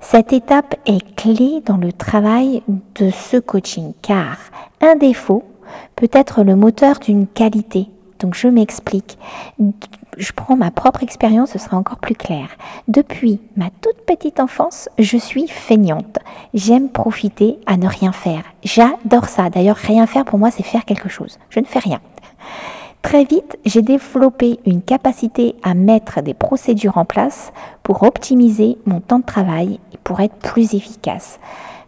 Cette 0.00 0.32
étape 0.32 0.74
est 0.86 1.14
clé 1.16 1.62
dans 1.64 1.78
le 1.78 1.92
travail 1.92 2.62
de 2.96 3.10
ce 3.10 3.36
coaching 3.38 3.92
car 4.02 4.36
un 4.80 4.96
défaut 4.96 5.44
peut 5.96 6.10
être 6.12 6.42
le 6.42 6.56
moteur 6.56 6.98
d'une 6.98 7.26
qualité 7.26 7.88
donc 8.18 8.34
je 8.34 8.48
m'explique. 8.48 9.18
Je 10.18 10.32
prends 10.32 10.56
ma 10.56 10.72
propre 10.72 11.04
expérience, 11.04 11.52
ce 11.52 11.60
sera 11.60 11.76
encore 11.76 11.98
plus 11.98 12.16
clair. 12.16 12.48
Depuis 12.88 13.40
ma 13.56 13.70
toute 13.70 14.04
petite 14.04 14.40
enfance, 14.40 14.88
je 14.98 15.16
suis 15.16 15.46
feignante. 15.46 16.18
J'aime 16.54 16.88
profiter 16.88 17.60
à 17.66 17.76
ne 17.76 17.86
rien 17.86 18.10
faire. 18.10 18.42
J'adore 18.64 19.26
ça. 19.28 19.48
D'ailleurs, 19.48 19.76
rien 19.76 20.08
faire 20.08 20.24
pour 20.24 20.40
moi, 20.40 20.50
c'est 20.50 20.64
faire 20.64 20.84
quelque 20.84 21.08
chose. 21.08 21.38
Je 21.50 21.60
ne 21.60 21.66
fais 21.66 21.78
rien. 21.78 22.00
Très 23.00 23.22
vite, 23.22 23.58
j'ai 23.64 23.80
développé 23.80 24.58
une 24.66 24.82
capacité 24.82 25.54
à 25.62 25.74
mettre 25.74 26.20
des 26.20 26.34
procédures 26.34 26.98
en 26.98 27.04
place 27.04 27.52
pour 27.84 28.02
optimiser 28.02 28.76
mon 28.86 28.98
temps 28.98 29.20
de 29.20 29.24
travail 29.24 29.78
et 29.94 29.98
pour 30.02 30.18
être 30.18 30.34
plus 30.34 30.74
efficace. 30.74 31.38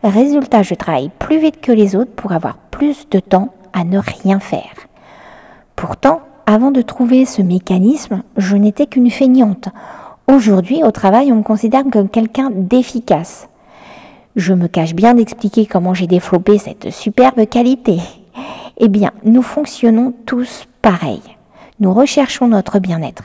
Résultat, 0.04 0.62
je 0.62 0.74
travaille 0.74 1.10
plus 1.18 1.40
vite 1.40 1.60
que 1.60 1.72
les 1.72 1.96
autres 1.96 2.12
pour 2.12 2.30
avoir 2.30 2.58
plus 2.70 3.08
de 3.10 3.18
temps 3.18 3.48
à 3.72 3.82
ne 3.82 3.98
rien 3.98 4.38
faire. 4.38 4.74
Pourtant, 5.74 6.20
avant 6.50 6.72
de 6.72 6.82
trouver 6.82 7.26
ce 7.26 7.42
mécanisme, 7.42 8.24
je 8.36 8.56
n'étais 8.56 8.86
qu'une 8.86 9.08
feignante. 9.08 9.68
Aujourd'hui, 10.26 10.82
au 10.82 10.90
travail, 10.90 11.30
on 11.30 11.36
me 11.36 11.42
considère 11.44 11.84
comme 11.92 12.08
quelqu'un 12.08 12.50
d'efficace. 12.52 13.48
Je 14.34 14.52
me 14.52 14.66
cache 14.66 14.94
bien 14.94 15.14
d'expliquer 15.14 15.66
comment 15.66 15.94
j'ai 15.94 16.08
développé 16.08 16.58
cette 16.58 16.90
superbe 16.90 17.46
qualité. 17.46 17.98
Eh 18.78 18.88
bien, 18.88 19.12
nous 19.22 19.42
fonctionnons 19.42 20.12
tous 20.26 20.66
pareil. 20.82 21.22
Nous 21.78 21.94
recherchons 21.94 22.48
notre 22.48 22.80
bien-être. 22.80 23.22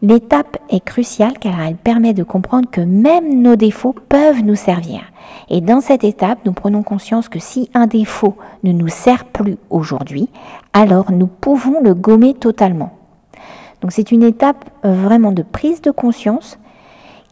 L'étape 0.00 0.58
est 0.70 0.84
cruciale 0.84 1.38
car 1.38 1.60
elle 1.60 1.74
permet 1.74 2.14
de 2.14 2.22
comprendre 2.22 2.70
que 2.70 2.80
même 2.80 3.42
nos 3.42 3.56
défauts 3.56 3.96
peuvent 4.08 4.44
nous 4.44 4.54
servir. 4.54 5.00
Et 5.48 5.60
dans 5.60 5.80
cette 5.80 6.04
étape, 6.04 6.38
nous 6.44 6.52
prenons 6.52 6.84
conscience 6.84 7.28
que 7.28 7.40
si 7.40 7.68
un 7.74 7.88
défaut 7.88 8.36
ne 8.62 8.70
nous 8.70 8.88
sert 8.88 9.24
plus 9.24 9.56
aujourd'hui, 9.70 10.28
alors 10.72 11.10
nous 11.10 11.26
pouvons 11.26 11.80
le 11.82 11.94
gommer 11.94 12.34
totalement. 12.34 12.92
Donc 13.80 13.90
c'est 13.90 14.12
une 14.12 14.22
étape 14.22 14.70
vraiment 14.84 15.32
de 15.32 15.42
prise 15.42 15.82
de 15.82 15.90
conscience 15.90 16.58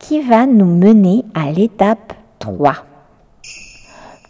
qui 0.01 0.21
va 0.21 0.47
nous 0.47 0.67
mener 0.67 1.25
à 1.35 1.53
l'étape 1.53 2.15
3. 2.41 2.75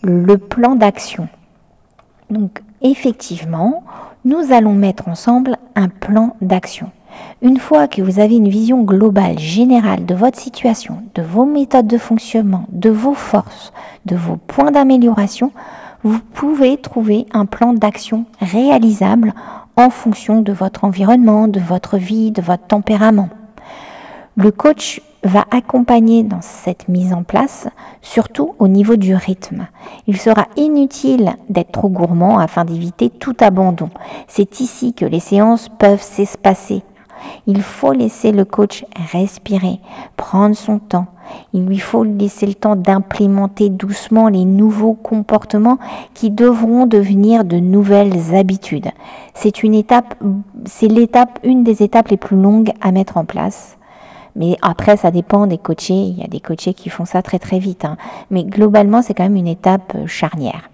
Le 0.02 0.37
plan 0.37 0.76
d'action. 0.76 1.28
Donc 2.28 2.62
effectivement, 2.83 3.83
nous 4.25 4.52
allons 4.52 4.75
mettre 4.75 5.09
ensemble 5.09 5.57
un 5.75 5.88
plan 5.88 6.37
d'action. 6.43 6.90
Une 7.42 7.58
fois 7.58 7.87
que 7.87 8.00
vous 8.00 8.18
avez 8.18 8.37
une 8.37 8.49
vision 8.49 8.82
globale, 8.82 9.38
générale 9.38 10.06
de 10.06 10.14
votre 10.14 10.38
situation, 10.38 11.02
de 11.14 11.23
vos 11.23 11.44
méthodes 11.44 11.87
de 11.87 11.99
fonctionnement, 11.99 12.64
de 12.70 12.90
vos 12.90 13.14
forces, 13.14 13.73
de 14.06 14.16
vos 14.16 14.37
points 14.37 14.70
d'amélioration, 14.70 15.52
vous 16.02 16.20
pouvez 16.35 16.76
trouver 16.78 17.26
un 17.32 17.46
plan 17.46 17.75
d'action 17.75 18.25
réalisable 18.40 19.35
en 19.76 19.90
fonction 19.90 20.40
de 20.40 20.52
votre 20.52 20.85
environnement, 20.85 21.49
de 21.49 21.61
votre 21.61 21.99
vie, 21.99 22.30
de 22.30 22.40
votre 22.40 22.66
tempérament. 22.66 23.28
Le 24.37 24.50
coach 24.50 25.02
va 25.23 25.44
accompagner 25.50 26.23
dans 26.23 26.40
cette 26.42 26.88
mise 26.88 27.12
en 27.12 27.23
place, 27.23 27.68
surtout 28.00 28.54
au 28.58 28.68
niveau 28.68 28.96
du 28.96 29.14
rythme. 29.14 29.66
Il 30.06 30.18
sera 30.18 30.46
inutile 30.56 31.37
d'être 31.49 31.73
trop 31.73 31.88
gourmand 31.88 32.38
afin 32.38 32.64
d'éviter 32.64 33.11
tout 33.11 33.37
abandon. 33.40 33.90
C'est 34.28 34.61
ici 34.61 34.94
que 34.94 35.04
les 35.04 35.20
séances 35.20 35.68
peuvent 35.78 36.02
s'espacer 36.02 36.82
il 37.46 37.62
faut 37.62 37.92
laisser 37.92 38.32
le 38.32 38.44
coach 38.44 38.85
respirer, 39.12 39.80
prendre 40.16 40.56
son 40.56 40.78
temps. 40.78 41.06
Il 41.52 41.66
lui 41.66 41.78
faut 41.78 42.04
laisser 42.04 42.46
le 42.46 42.54
temps 42.54 42.76
d'implémenter 42.76 43.68
doucement 43.68 44.28
les 44.28 44.44
nouveaux 44.44 44.94
comportements 44.94 45.78
qui 46.14 46.30
devront 46.30 46.87
devenir 46.87 47.44
de 47.44 47.56
nouvelles 47.56 48.35
habitudes. 48.35 48.90
C'est 49.35 49.62
une 49.62 49.75
étape, 49.75 50.14
c'est 50.64 50.88
l'étape, 50.88 51.38
une 51.42 51.64
des 51.64 51.82
étapes 51.82 52.08
les 52.08 52.16
plus 52.16 52.40
longues 52.40 52.73
à 52.80 52.92
mettre 52.92 53.16
en 53.16 53.25
place. 53.25 53.76
Mais 54.37 54.56
après, 54.61 54.99
ça 54.99 55.11
dépend 55.11 55.46
des 55.46 55.58
coachés. 55.58 55.94
Il 55.94 56.18
y 56.18 56.23
a 56.23 56.28
des 56.28 56.40
coachés 56.40 56.75
qui 56.75 56.90
font 56.90 57.06
ça 57.06 57.23
très 57.23 57.38
très 57.38 57.58
vite. 57.58 57.87
Hein. 57.87 57.96
Mais 58.30 58.44
globalement, 58.44 59.00
c'est 59.00 59.14
quand 59.14 59.25
même 59.25 59.37
une 59.37 59.49
étape 59.49 59.96
charnière. 60.06 60.68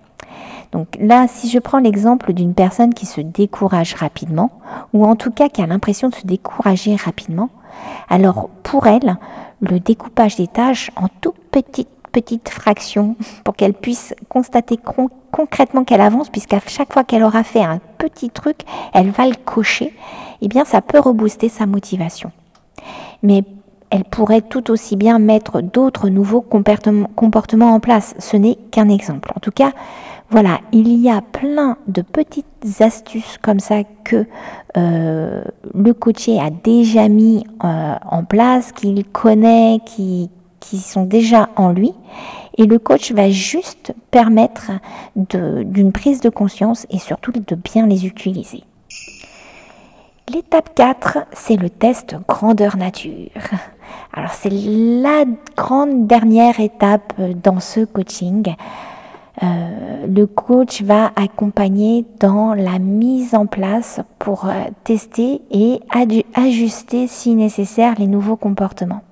Donc 0.72 0.96
là, 0.98 1.26
si 1.28 1.48
je 1.50 1.58
prends 1.58 1.78
l'exemple 1.78 2.32
d'une 2.32 2.54
personne 2.54 2.94
qui 2.94 3.06
se 3.06 3.20
décourage 3.20 3.94
rapidement, 3.94 4.50
ou 4.92 5.04
en 5.04 5.16
tout 5.16 5.30
cas 5.30 5.48
qui 5.48 5.62
a 5.62 5.66
l'impression 5.66 6.08
de 6.08 6.14
se 6.14 6.26
décourager 6.26 6.96
rapidement, 6.96 7.50
alors 8.08 8.48
pour 8.62 8.86
elle, 8.86 9.16
le 9.60 9.78
découpage 9.78 10.36
des 10.36 10.48
tâches 10.48 10.90
en 10.96 11.08
toutes 11.20 11.38
petites 11.50 11.88
petites 12.12 12.50
fractions 12.50 13.16
pour 13.44 13.56
qu'elle 13.56 13.74
puisse 13.74 14.14
constater 14.28 14.78
concrètement 15.30 15.84
qu'elle 15.84 16.00
avance, 16.00 16.28
puisqu'à 16.28 16.60
chaque 16.66 16.92
fois 16.92 17.04
qu'elle 17.04 17.22
aura 17.22 17.42
fait 17.42 17.62
un 17.62 17.80
petit 17.98 18.30
truc, 18.30 18.58
elle 18.92 19.10
va 19.10 19.26
le 19.26 19.34
cocher, 19.34 19.94
eh 20.42 20.48
bien 20.48 20.64
ça 20.64 20.82
peut 20.82 21.00
rebooster 21.00 21.48
sa 21.48 21.66
motivation. 21.66 22.30
Mais 23.22 23.44
elle 23.90 24.04
pourrait 24.04 24.40
tout 24.40 24.70
aussi 24.70 24.96
bien 24.96 25.18
mettre 25.18 25.60
d'autres 25.60 26.08
nouveaux 26.08 26.40
comportements 26.40 27.74
en 27.74 27.80
place. 27.80 28.14
Ce 28.18 28.38
n'est 28.38 28.56
qu'un 28.70 28.88
exemple. 28.88 29.30
En 29.36 29.40
tout 29.40 29.50
cas, 29.50 29.72
voilà, 30.32 30.60
il 30.72 30.88
y 30.98 31.10
a 31.10 31.20
plein 31.20 31.76
de 31.88 32.00
petites 32.00 32.80
astuces 32.80 33.36
comme 33.42 33.60
ça 33.60 33.84
que 34.02 34.24
euh, 34.78 35.44
le 35.74 35.92
coaché 35.92 36.40
a 36.40 36.48
déjà 36.48 37.10
mis 37.10 37.44
euh, 37.62 37.94
en 38.10 38.24
place, 38.24 38.72
qu'il 38.72 39.04
connaît, 39.04 39.80
qui, 39.84 40.30
qui 40.58 40.78
sont 40.78 41.04
déjà 41.04 41.50
en 41.56 41.72
lui. 41.72 41.92
Et 42.56 42.64
le 42.64 42.78
coach 42.78 43.12
va 43.12 43.28
juste 43.28 43.94
permettre 44.10 44.72
d'une 45.16 45.92
prise 45.92 46.22
de 46.22 46.30
conscience 46.30 46.86
et 46.88 46.98
surtout 46.98 47.32
de 47.32 47.54
bien 47.54 47.86
les 47.86 48.06
utiliser. 48.06 48.64
L'étape 50.32 50.74
4, 50.74 51.26
c'est 51.32 51.56
le 51.56 51.68
test 51.68 52.16
grandeur 52.26 52.78
nature. 52.78 53.28
Alors 54.14 54.32
c'est 54.32 54.50
la 54.50 55.24
grande 55.58 56.06
dernière 56.06 56.58
étape 56.58 57.12
dans 57.42 57.60
ce 57.60 57.84
coaching. 57.84 58.54
Euh, 59.42 60.06
le 60.06 60.26
coach 60.26 60.82
va 60.82 61.12
accompagner 61.16 62.04
dans 62.20 62.54
la 62.54 62.78
mise 62.78 63.34
en 63.34 63.46
place 63.46 64.00
pour 64.18 64.46
euh, 64.46 64.52
tester 64.84 65.40
et 65.50 65.80
ajuster 66.34 67.06
si 67.06 67.34
nécessaire 67.34 67.94
les 67.98 68.06
nouveaux 68.06 68.36
comportements 68.36 69.02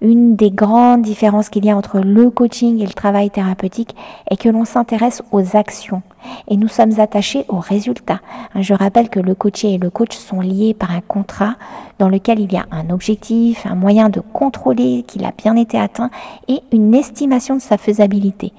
une 0.00 0.34
des 0.34 0.50
grandes 0.50 1.02
différences 1.02 1.48
qu'il 1.48 1.64
y 1.64 1.70
a 1.70 1.76
entre 1.76 2.00
le 2.00 2.30
coaching 2.30 2.80
et 2.80 2.86
le 2.86 2.92
travail 2.92 3.30
thérapeutique 3.30 3.94
est 4.30 4.40
que 4.40 4.48
l'on 4.48 4.64
s'intéresse 4.64 5.22
aux 5.30 5.56
actions 5.56 6.02
et 6.48 6.56
nous 6.56 6.68
sommes 6.68 6.98
attachés 7.00 7.44
aux 7.48 7.58
résultats. 7.58 8.20
Je 8.54 8.74
rappelle 8.74 9.08
que 9.08 9.20
le 9.20 9.34
coaché 9.34 9.74
et 9.74 9.78
le 9.78 9.90
coach 9.90 10.16
sont 10.16 10.40
liés 10.40 10.74
par 10.74 10.90
un 10.90 11.00
contrat 11.00 11.56
dans 11.98 12.08
lequel 12.08 12.40
il 12.40 12.52
y 12.52 12.56
a 12.56 12.66
un 12.70 12.90
objectif, 12.90 13.66
un 13.66 13.74
moyen 13.74 14.08
de 14.08 14.20
contrôler 14.20 15.04
qu'il 15.06 15.24
a 15.24 15.32
bien 15.36 15.56
été 15.56 15.78
atteint 15.78 16.10
et 16.48 16.60
une 16.72 16.94
estimation 16.94 17.56
de 17.56 17.60
sa 17.60 17.76
faisabilité. 17.76 18.52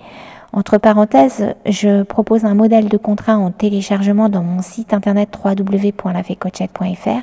Entre 0.54 0.78
parenthèses, 0.78 1.56
je 1.66 2.04
propose 2.04 2.44
un 2.44 2.56
modèle 2.56 2.90
de 2.90 2.98
contrat 2.98 3.38
en 3.38 3.52
téléchargement 3.52 4.28
dans 4.28 4.44
mon 4.44 4.62
site 4.62 4.94
internet 4.94 5.30
www.lafecoachette.fr 5.44 7.22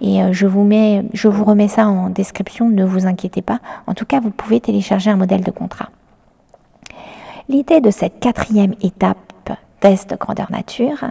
et 0.00 0.22
euh, 0.22 0.32
je 0.32 0.46
vous, 0.46 0.64
mets, 0.64 1.04
je 1.12 1.28
vous 1.28 1.44
remets 1.44 1.68
ça 1.68 1.86
en 1.86 2.10
description, 2.10 2.68
ne 2.68 2.84
vous 2.84 3.06
inquiétez 3.06 3.42
pas. 3.42 3.60
En 3.86 3.94
tout 3.94 4.06
cas, 4.06 4.20
vous 4.20 4.30
pouvez 4.30 4.60
télécharger 4.60 5.10
un 5.10 5.16
modèle 5.16 5.42
de 5.42 5.50
contrat. 5.50 5.90
L'idée 7.48 7.80
de 7.80 7.90
cette 7.90 8.20
quatrième 8.20 8.74
étape, 8.82 9.18
test 9.80 10.16
grandeur 10.18 10.50
nature, 10.50 11.04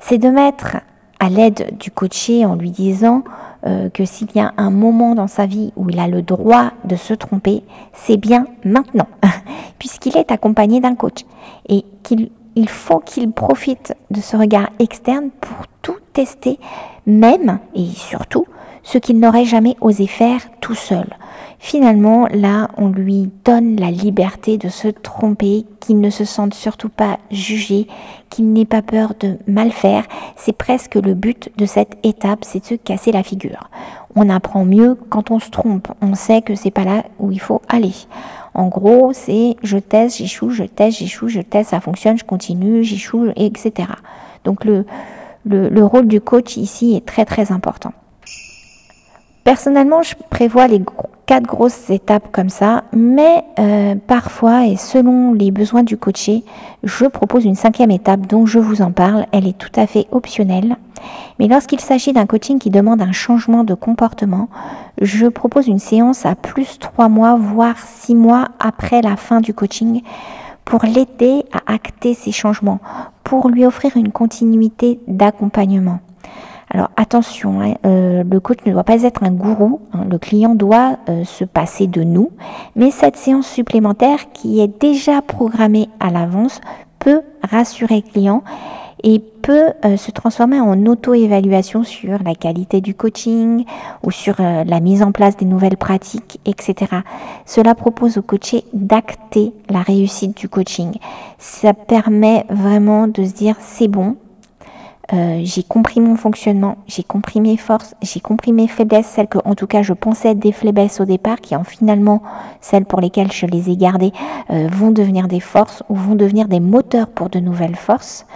c'est 0.00 0.18
de 0.18 0.28
mettre 0.28 0.76
à 1.20 1.28
l'aide 1.28 1.76
du 1.78 1.90
coaché 1.90 2.44
en 2.44 2.56
lui 2.56 2.70
disant 2.70 3.22
euh, 3.66 3.90
que 3.90 4.04
s'il 4.04 4.28
y 4.34 4.40
a 4.40 4.52
un 4.56 4.70
moment 4.70 5.14
dans 5.14 5.26
sa 5.26 5.46
vie 5.46 5.72
où 5.76 5.88
il 5.90 5.98
a 6.00 6.08
le 6.08 6.22
droit 6.22 6.72
de 6.84 6.96
se 6.96 7.14
tromper, 7.14 7.62
c'est 7.92 8.16
bien 8.16 8.46
maintenant, 8.64 9.06
puisqu'il 9.78 10.16
est 10.16 10.32
accompagné 10.32 10.80
d'un 10.80 10.94
coach. 10.94 11.24
Et 11.68 11.84
qu'il 12.02 12.30
il 12.56 12.68
faut 12.68 12.98
qu'il 12.98 13.30
profite 13.30 13.94
de 14.10 14.20
ce 14.20 14.36
regard 14.36 14.70
externe 14.80 15.30
pour 15.40 15.56
tout 15.82 15.96
tester, 16.12 16.58
même 17.06 17.60
et 17.74 17.86
surtout 17.86 18.44
ce 18.82 18.98
qu'il 18.98 19.18
n'aurait 19.18 19.44
jamais 19.44 19.76
osé 19.80 20.06
faire 20.06 20.40
tout 20.60 20.74
seul. 20.74 21.06
Finalement, 21.58 22.26
là, 22.32 22.68
on 22.78 22.88
lui 22.88 23.28
donne 23.44 23.76
la 23.76 23.90
liberté 23.90 24.56
de 24.56 24.70
se 24.70 24.88
tromper, 24.88 25.66
qu'il 25.78 26.00
ne 26.00 26.08
se 26.08 26.24
sente 26.24 26.54
surtout 26.54 26.88
pas 26.88 27.18
jugé, 27.30 27.86
qu'il 28.30 28.52
n'ait 28.52 28.64
pas 28.64 28.80
peur 28.80 29.12
de 29.20 29.36
mal 29.46 29.70
faire. 29.70 30.04
C'est 30.36 30.56
presque 30.56 30.94
le 30.94 31.12
but 31.12 31.50
de 31.58 31.66
cette 31.66 31.98
étape, 32.02 32.44
c'est 32.44 32.60
de 32.60 32.64
se 32.64 32.74
casser 32.74 33.12
la 33.12 33.22
figure. 33.22 33.68
On 34.16 34.30
apprend 34.30 34.64
mieux 34.64 34.96
quand 35.10 35.30
on 35.30 35.38
se 35.38 35.50
trompe. 35.50 35.88
On 36.00 36.14
sait 36.14 36.40
que 36.40 36.54
c'est 36.54 36.70
pas 36.70 36.84
là 36.84 37.04
où 37.18 37.30
il 37.30 37.40
faut 37.40 37.60
aller. 37.68 37.94
En 38.54 38.68
gros, 38.68 39.12
c'est 39.12 39.56
je 39.62 39.76
teste, 39.76 40.16
j'échoue, 40.16 40.50
je 40.50 40.64
teste, 40.64 40.98
j'échoue, 40.98 41.28
je 41.28 41.40
teste, 41.40 41.70
ça 41.70 41.80
fonctionne, 41.80 42.18
je 42.18 42.24
continue, 42.24 42.82
j'échoue, 42.82 43.28
etc. 43.36 43.88
Donc 44.44 44.64
le, 44.64 44.86
le, 45.44 45.84
rôle 45.84 46.08
du 46.08 46.20
coach 46.20 46.56
ici 46.56 46.96
est 46.96 47.06
très 47.06 47.24
très 47.24 47.52
important. 47.52 47.92
Personnellement, 49.44 50.02
je 50.02 50.14
prévois 50.28 50.66
les 50.66 50.82
quatre 51.24 51.46
grosses 51.46 51.88
étapes 51.88 52.30
comme 52.30 52.50
ça, 52.50 52.84
mais 52.92 53.44
euh, 53.58 53.94
parfois 54.06 54.66
et 54.66 54.76
selon 54.76 55.32
les 55.32 55.50
besoins 55.50 55.82
du 55.82 55.96
coaché, 55.96 56.44
je 56.82 57.06
propose 57.06 57.44
une 57.46 57.54
cinquième 57.54 57.90
étape 57.90 58.26
dont 58.26 58.44
je 58.44 58.58
vous 58.58 58.82
en 58.82 58.90
parle. 58.92 59.26
Elle 59.32 59.46
est 59.46 59.56
tout 59.56 59.80
à 59.80 59.86
fait 59.86 60.06
optionnelle. 60.10 60.76
Mais 61.38 61.48
lorsqu'il 61.48 61.80
s'agit 61.80 62.12
d'un 62.12 62.26
coaching 62.26 62.58
qui 62.58 62.68
demande 62.68 63.00
un 63.00 63.12
changement 63.12 63.64
de 63.64 63.72
comportement, 63.72 64.48
je 65.00 65.26
propose 65.26 65.68
une 65.68 65.78
séance 65.78 66.26
à 66.26 66.34
plus 66.34 66.78
trois 66.78 67.08
mois, 67.08 67.36
voire 67.36 67.78
six 67.78 68.14
mois 68.14 68.48
après 68.58 69.00
la 69.00 69.16
fin 69.16 69.40
du 69.40 69.54
coaching 69.54 70.02
pour 70.66 70.84
l'aider 70.84 71.44
à 71.52 71.72
acter 71.72 72.12
ces 72.12 72.32
changements, 72.32 72.80
pour 73.24 73.48
lui 73.48 73.64
offrir 73.64 73.96
une 73.96 74.12
continuité 74.12 75.00
d'accompagnement. 75.08 76.00
Alors 76.72 76.90
attention, 76.96 77.60
hein, 77.60 77.74
euh, 77.84 78.22
le 78.22 78.38
coach 78.40 78.58
ne 78.64 78.70
doit 78.70 78.84
pas 78.84 79.02
être 79.02 79.24
un 79.24 79.32
gourou, 79.32 79.80
hein. 79.92 80.04
le 80.08 80.18
client 80.18 80.54
doit 80.54 80.98
euh, 81.08 81.24
se 81.24 81.44
passer 81.44 81.88
de 81.88 82.04
nous, 82.04 82.30
mais 82.76 82.92
cette 82.92 83.16
séance 83.16 83.48
supplémentaire 83.48 84.30
qui 84.32 84.60
est 84.60 84.80
déjà 84.80 85.20
programmée 85.20 85.88
à 85.98 86.10
l'avance 86.12 86.60
peut 87.00 87.22
rassurer 87.42 88.04
le 88.06 88.12
client 88.12 88.44
et 89.02 89.18
peut 89.18 89.72
euh, 89.84 89.96
se 89.96 90.12
transformer 90.12 90.60
en 90.60 90.86
auto-évaluation 90.86 91.82
sur 91.82 92.22
la 92.22 92.36
qualité 92.36 92.80
du 92.80 92.94
coaching 92.94 93.64
ou 94.04 94.12
sur 94.12 94.36
la 94.38 94.80
mise 94.80 95.02
en 95.02 95.10
place 95.10 95.36
des 95.36 95.46
nouvelles 95.46 95.78
pratiques, 95.78 96.38
etc. 96.44 97.00
Cela 97.46 97.74
propose 97.74 98.16
au 98.16 98.22
coaché 98.22 98.62
d'acter 98.74 99.52
la 99.70 99.80
réussite 99.80 100.36
du 100.36 100.48
coaching. 100.48 100.92
Ça 101.38 101.74
permet 101.74 102.44
vraiment 102.48 103.08
de 103.08 103.24
se 103.24 103.32
dire 103.32 103.56
c'est 103.58 103.88
bon, 103.88 104.16
euh, 105.12 105.40
j'ai 105.42 105.62
compris 105.62 106.00
mon 106.00 106.16
fonctionnement, 106.16 106.76
j'ai 106.86 107.02
compris 107.02 107.40
mes 107.40 107.56
forces, 107.56 107.94
j'ai 108.02 108.20
compris 108.20 108.52
mes 108.52 108.68
faiblesses, 108.68 109.06
celles 109.06 109.28
que 109.28 109.38
en 109.44 109.54
tout 109.54 109.66
cas 109.66 109.82
je 109.82 109.92
pensais 109.92 110.30
être 110.30 110.38
des 110.38 110.52
faiblesses 110.52 111.00
au 111.00 111.04
départ, 111.04 111.40
qui 111.40 111.56
en 111.56 111.64
finalement 111.64 112.22
celles 112.60 112.84
pour 112.84 113.00
lesquelles 113.00 113.32
je 113.32 113.46
les 113.46 113.70
ai 113.70 113.76
gardées 113.76 114.12
vont 114.48 114.90
devenir 114.90 115.28
des 115.28 115.40
forces 115.40 115.82
ou 115.88 115.94
vont 115.94 116.14
devenir 116.14 116.48
des 116.48 116.60
moteurs 116.60 117.08
pour 117.08 117.28
de 117.28 117.40
nouvelles 117.40 117.76
forces 117.76 118.26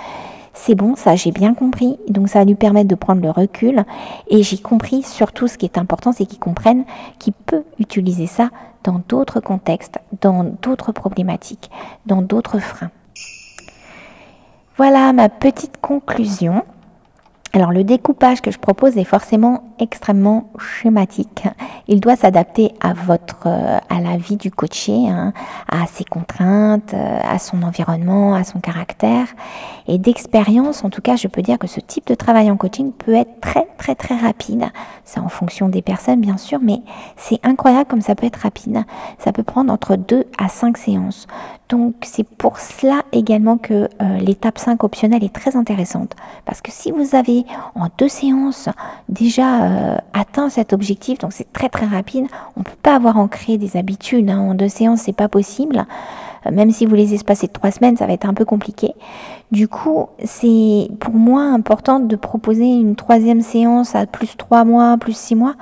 c'est 0.55 0.77
bon, 0.77 0.95
ça 0.97 1.17
j'ai 1.17 1.33
bien 1.33 1.53
compris, 1.53 1.99
donc 2.09 2.29
ça 2.29 2.39
va 2.39 2.45
lui 2.45 2.55
permettre 2.55 2.89
de 2.89 2.95
prendre 2.95 3.21
le 3.21 3.31
recul. 3.31 3.85
Et 4.29 4.43
j'ai 4.43 4.57
compris 4.57 5.03
surtout 5.03 5.49
ce 5.49 5.59
qui 5.59 5.67
est 5.67 5.77
important, 5.77 6.13
c'est 6.13 6.27
qu'il 6.27 6.39
comprenne 6.39 6.85
qu'il 7.19 7.33
peut 7.33 7.65
utiliser 7.79 8.27
ça 8.27 8.51
dans 8.85 9.03
d'autres 9.09 9.41
contextes, 9.41 9.99
dans 10.23 10.45
d'autres 10.63 10.93
problématiques, 10.93 11.71
dans 12.07 12.23
d'autres 12.23 12.61
freins. 12.61 12.91
Voilà 14.77 15.13
ma 15.13 15.29
petite 15.29 15.81
conclusion. 15.81 16.65
Alors 17.53 17.71
le 17.71 17.85
découpage 17.85 18.41
que 18.41 18.51
je 18.51 18.59
propose 18.59 18.99
est 18.99 19.05
forcément 19.05 19.73
extrêmement 19.79 20.51
schématique. 20.59 21.45
Il 21.87 22.01
doit 22.01 22.17
s'adapter 22.17 22.73
à 22.81 22.95
votre, 22.95 23.47
euh, 23.47 23.79
à 23.91 24.01
la 24.01 24.17
vie 24.17 24.37
du 24.37 24.51
coaché, 24.51 25.09
hein, 25.09 25.33
à 25.69 25.87
ses 25.87 26.05
contraintes, 26.05 26.95
euh, 26.95 27.19
à 27.23 27.39
son 27.39 27.63
environnement, 27.63 28.35
à 28.35 28.45
son 28.45 28.59
caractère. 28.59 29.27
Et 29.87 29.99
d'expérience, 29.99 30.83
en 30.83 30.89
tout 30.89 31.03
cas, 31.03 31.17
je 31.17 31.29
peux 31.29 31.43
dire 31.43 31.59
que 31.59 31.67
ce 31.67 31.81
type 31.81 32.07
de 32.07 32.15
travail 32.15 32.51
en 32.51 32.57
coaching 32.57 32.91
peut 32.93 33.13
être 33.13 33.41
très 33.41 33.69
très 33.77 33.95
très 33.95 34.17
rapide. 34.17 34.65
C'est 35.05 35.21
en 35.21 35.29
fonction 35.29 35.69
des 35.69 35.83
personnes 35.83 36.21
bien 36.21 36.39
sûr, 36.39 36.59
mais 36.63 36.81
c'est 37.17 37.39
incroyable 37.45 37.87
comme 37.91 38.01
ça 38.01 38.15
peut 38.15 38.27
être 38.27 38.41
rapide. 38.41 38.85
Ça 39.19 39.33
peut 39.33 39.43
prendre 39.43 39.71
entre 39.71 39.97
2 39.97 40.25
à 40.39 40.49
5 40.49 40.79
séances. 40.79 41.27
Donc 41.69 41.95
c'est 42.03 42.27
pour 42.27 42.59
cela 42.59 43.03
également 43.13 43.59
que 43.59 43.75
euh, 43.75 44.19
l'étape 44.19 44.59
5 44.59 44.85
optionnelle 44.85 45.23
est 45.23 45.35
très 45.35 45.55
intéressante. 45.55 46.15
Parce 46.47 46.63
que 46.63 46.71
si 46.73 46.91
vous 46.91 47.15
avez 47.15 47.45
en 47.75 47.89
deux 47.99 48.09
séances 48.09 48.71
déjà 49.11 49.99
atteint 50.15 50.49
cet 50.49 50.73
objectif, 50.73 51.19
donc 51.19 51.33
c'est 51.33 51.53
très 51.53 51.69
très 51.75 51.87
rapide, 51.87 52.27
on 52.57 52.61
ne 52.61 52.65
peut 52.65 52.71
pas 52.83 52.95
avoir 52.95 53.19
ancré 53.19 53.59
des 53.59 53.77
habitudes. 53.77 54.31
Hein. 54.31 54.39
En 54.39 54.55
deux 54.55 54.69
séances, 54.69 55.01
c'est 55.03 55.13
pas 55.13 55.29
possible. 55.29 55.85
Euh, 56.47 56.53
même 56.53 56.71
si 56.71 56.87
vous 56.87 56.95
les 56.95 57.15
espacez 57.15 57.49
de 57.49 57.53
trois 57.53 57.73
semaines, 57.73 57.97
ça 57.97 58.07
va 58.07 58.13
être 58.13 58.27
un 58.27 58.33
peu 58.33 58.45
compliqué. 58.45 58.95
Du 59.51 59.67
coup, 59.69 60.07
c'est 60.25 60.89
pour 61.01 61.15
moi 61.15 61.43
important 61.43 62.01
de 62.01 62.17
proposer 62.17 62.67
une 62.67 62.95
troisième 62.95 63.43
séance 63.43 63.95
à 63.95 64.07
plus 64.07 64.37
trois 64.37 64.65
mois, 64.65 64.97
plus 64.99 65.17
six 65.17 65.35
mois, 65.35 65.55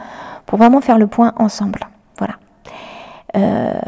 pour 0.46 0.58
vraiment 0.58 0.80
faire 0.80 0.98
le 0.98 1.06
point 1.06 1.32
ensemble. 1.38 1.80
Voilà. 2.18 2.34
Euh, 3.34 3.80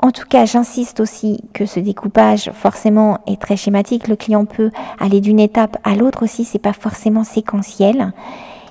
en 0.00 0.12
tout 0.12 0.26
cas, 0.28 0.44
j'insiste 0.44 1.00
aussi 1.00 1.42
que 1.52 1.66
ce 1.66 1.80
découpage 1.80 2.52
forcément 2.52 3.18
est 3.26 3.40
très 3.40 3.56
schématique. 3.56 4.06
Le 4.06 4.14
client 4.14 4.44
peut 4.44 4.70
aller 5.00 5.20
d'une 5.20 5.40
étape 5.40 5.76
à 5.82 5.96
l'autre 5.96 6.22
aussi, 6.22 6.44
c'est 6.44 6.60
pas 6.60 6.72
forcément 6.72 7.24
séquentiel. 7.24 8.12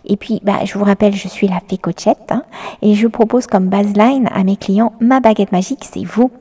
Et 0.05 0.17
puis, 0.17 0.41
bah, 0.43 0.65
je 0.65 0.77
vous 0.77 0.83
rappelle, 0.83 1.15
je 1.15 1.27
suis 1.27 1.47
la 1.47 1.59
fée 1.67 1.77
coachette 1.77 2.31
hein, 2.31 2.43
et 2.81 2.93
je 2.93 3.07
propose 3.07 3.47
comme 3.47 3.67
baseline 3.67 4.29
à 4.33 4.43
mes 4.43 4.57
clients 4.57 4.93
ma 4.99 5.19
baguette 5.19 5.51
magique, 5.51 5.87
c'est 5.89 6.03
vous. 6.03 6.31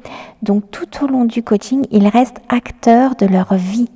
Donc, 0.42 0.70
tout 0.70 1.04
au 1.04 1.06
long 1.06 1.24
du 1.24 1.42
coaching, 1.42 1.86
ils 1.90 2.08
restent 2.08 2.40
acteurs 2.48 3.14
de 3.16 3.26
leur 3.26 3.54
vie, 3.54 3.88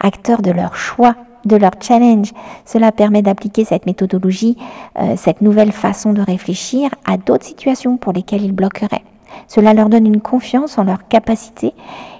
acteurs 0.00 0.42
de 0.42 0.50
leur 0.50 0.76
choix, 0.76 1.14
de 1.44 1.56
leur 1.56 1.72
challenge. 1.80 2.32
Cela 2.64 2.92
permet 2.92 3.22
d'appliquer 3.22 3.64
cette 3.64 3.86
méthodologie, 3.86 4.56
euh, 4.98 5.14
cette 5.16 5.42
nouvelle 5.42 5.72
façon 5.72 6.12
de 6.12 6.22
réfléchir 6.22 6.90
à 7.06 7.16
d'autres 7.16 7.44
situations 7.44 7.96
pour 7.96 8.12
lesquelles 8.12 8.42
ils 8.42 8.52
bloqueraient. 8.52 9.04
Cela 9.48 9.74
leur 9.74 9.88
donne 9.88 10.06
une 10.06 10.20
confiance 10.20 10.78
en 10.78 10.84
leur 10.84 11.08
capacité. 11.08 11.74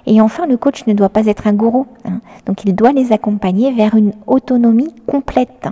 Et 0.05 0.21
enfin, 0.21 0.45
le 0.45 0.57
coach 0.57 0.85
ne 0.87 0.93
doit 0.93 1.09
pas 1.09 1.25
être 1.25 1.47
un 1.47 1.53
gourou. 1.53 1.87
Hein. 2.05 2.21
Donc, 2.45 2.63
il 2.63 2.75
doit 2.75 2.91
les 2.91 3.11
accompagner 3.11 3.71
vers 3.71 3.95
une 3.95 4.13
autonomie 4.27 4.93
complète. 5.07 5.67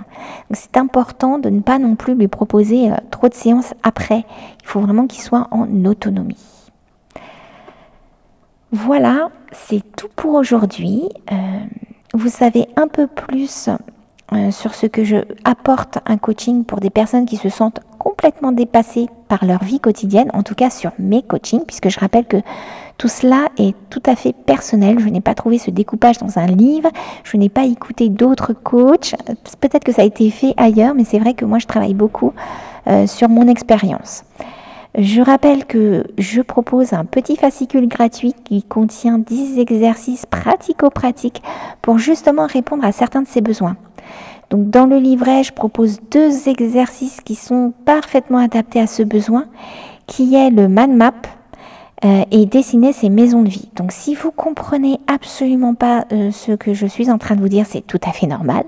C'est 0.50 0.76
important 0.76 1.38
de 1.38 1.50
ne 1.50 1.60
pas 1.60 1.78
non 1.78 1.94
plus 1.94 2.14
lui 2.14 2.28
proposer 2.28 2.90
euh, 2.90 2.96
trop 3.10 3.28
de 3.28 3.34
séances 3.34 3.74
après. 3.82 4.24
Il 4.62 4.66
faut 4.66 4.80
vraiment 4.80 5.06
qu'il 5.06 5.22
soit 5.22 5.48
en 5.50 5.84
autonomie. 5.84 6.36
Voilà, 8.72 9.28
c'est 9.52 9.82
tout 9.96 10.08
pour 10.16 10.34
aujourd'hui. 10.34 11.08
Euh, 11.30 11.36
vous 12.12 12.28
savez 12.28 12.66
un 12.76 12.88
peu 12.88 13.06
plus 13.06 13.68
euh, 14.34 14.50
sur 14.50 14.74
ce 14.74 14.86
que 14.86 15.04
je 15.04 15.16
apporte 15.44 15.98
un 16.06 16.16
coaching 16.16 16.64
pour 16.64 16.80
des 16.80 16.90
personnes 16.90 17.26
qui 17.26 17.36
se 17.36 17.48
sentent 17.48 17.80
complètement 17.98 18.52
dépassées 18.52 19.08
par 19.28 19.44
leur 19.44 19.62
vie 19.62 19.80
quotidienne, 19.80 20.30
en 20.34 20.42
tout 20.42 20.54
cas 20.54 20.70
sur 20.70 20.90
mes 20.98 21.22
coachings, 21.22 21.64
puisque 21.64 21.88
je 21.88 22.00
rappelle 22.00 22.24
que 22.24 22.38
tout 22.98 23.08
cela 23.08 23.48
est 23.58 23.74
tout 23.90 24.02
à 24.06 24.16
fait 24.16 24.32
personnel. 24.32 24.98
Je 24.98 25.08
n'ai 25.08 25.20
pas 25.20 25.34
trouvé 25.34 25.58
ce 25.58 25.70
découpage 25.70 26.18
dans 26.18 26.38
un 26.38 26.46
livre, 26.46 26.90
je 27.22 27.36
n'ai 27.36 27.48
pas 27.48 27.64
écouté 27.64 28.08
d'autres 28.08 28.52
coachs. 28.52 29.14
Peut-être 29.60 29.84
que 29.84 29.92
ça 29.92 30.02
a 30.02 30.04
été 30.04 30.30
fait 30.30 30.54
ailleurs, 30.56 30.94
mais 30.94 31.04
c'est 31.04 31.18
vrai 31.18 31.34
que 31.34 31.44
moi 31.44 31.58
je 31.58 31.66
travaille 31.66 31.94
beaucoup 31.94 32.32
euh, 32.86 33.06
sur 33.06 33.28
mon 33.28 33.46
expérience. 33.46 34.24
Je 34.96 35.20
rappelle 35.20 35.64
que 35.64 36.04
je 36.18 36.40
propose 36.40 36.92
un 36.92 37.04
petit 37.04 37.34
fascicule 37.34 37.88
gratuit 37.88 38.32
qui 38.44 38.62
contient 38.62 39.18
10 39.18 39.58
exercices 39.58 40.24
pratico-pratiques 40.24 41.42
pour 41.82 41.98
justement 41.98 42.46
répondre 42.46 42.84
à 42.84 42.92
certains 42.92 43.22
de 43.22 43.26
ces 43.26 43.40
besoins. 43.40 43.76
Donc 44.50 44.70
dans 44.70 44.86
le 44.86 44.98
livret, 44.98 45.42
je 45.42 45.52
propose 45.52 45.98
deux 46.12 46.48
exercices 46.48 47.20
qui 47.22 47.34
sont 47.34 47.72
parfaitement 47.84 48.38
adaptés 48.38 48.80
à 48.80 48.86
ce 48.86 49.02
besoin, 49.02 49.46
qui 50.06 50.36
est 50.36 50.50
le 50.50 50.68
man 50.68 50.96
map 50.96 51.14
euh, 52.04 52.24
et 52.32 52.44
dessiner 52.46 52.92
ces 52.92 53.08
maisons 53.08 53.42
de 53.42 53.48
vie. 53.48 53.70
Donc 53.76 53.92
si 53.92 54.14
vous 54.14 54.30
comprenez 54.32 54.98
absolument 55.06 55.74
pas 55.74 56.06
euh, 56.12 56.32
ce 56.32 56.52
que 56.52 56.74
je 56.74 56.86
suis 56.86 57.10
en 57.10 57.18
train 57.18 57.36
de 57.36 57.40
vous 57.40 57.48
dire, 57.48 57.66
c'est 57.66 57.86
tout 57.86 58.00
à 58.04 58.12
fait 58.12 58.26
normal. 58.26 58.64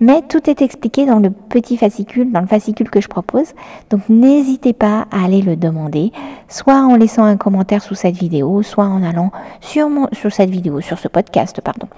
Mais 0.00 0.22
tout 0.28 0.48
est 0.50 0.60
expliqué 0.60 1.06
dans 1.06 1.18
le 1.18 1.30
petit 1.30 1.78
fascicule, 1.78 2.30
dans 2.30 2.42
le 2.42 2.46
fascicule 2.46 2.90
que 2.90 3.00
je 3.00 3.08
propose. 3.08 3.54
Donc 3.90 4.02
n'hésitez 4.08 4.72
pas 4.72 5.06
à 5.10 5.24
aller 5.24 5.40
le 5.40 5.56
demander, 5.56 6.12
soit 6.48 6.82
en 6.82 6.96
laissant 6.96 7.24
un 7.24 7.36
commentaire 7.36 7.82
sous 7.82 7.94
cette 7.94 8.16
vidéo, 8.16 8.62
soit 8.62 8.86
en 8.86 9.02
allant 9.02 9.32
sur, 9.60 9.88
mon, 9.88 10.08
sur 10.12 10.30
cette 10.30 10.50
vidéo, 10.50 10.80
sur 10.80 10.98
ce 10.98 11.08
podcast, 11.08 11.60
pardon 11.62 11.88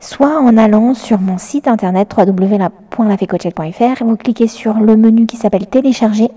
soit 0.00 0.38
en 0.38 0.58
allant 0.58 0.92
sur 0.92 1.18
mon 1.18 1.38
site 1.38 1.66
internet 1.66 2.14
www.lafecoachette.fr. 2.16 4.04
Vous 4.04 4.16
cliquez 4.16 4.48
sur 4.48 4.74
le 4.74 4.96
menu 4.96 5.24
qui 5.24 5.38
s'appelle 5.38 5.66
télécharger. 5.66 6.30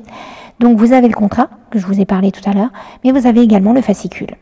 Donc 0.60 0.78
vous 0.78 0.94
avez 0.94 1.08
le 1.08 1.14
contrat 1.14 1.50
que 1.70 1.80
je 1.80 1.86
vous 1.86 2.00
ai 2.00 2.06
parlé 2.06 2.32
tout 2.32 2.48
à 2.50 2.54
l'heure, 2.54 2.72
mais 3.04 3.12
vous 3.12 3.28
avez 3.28 3.42
également 3.42 3.74
le 3.74 3.82
fascicule. 3.82 4.36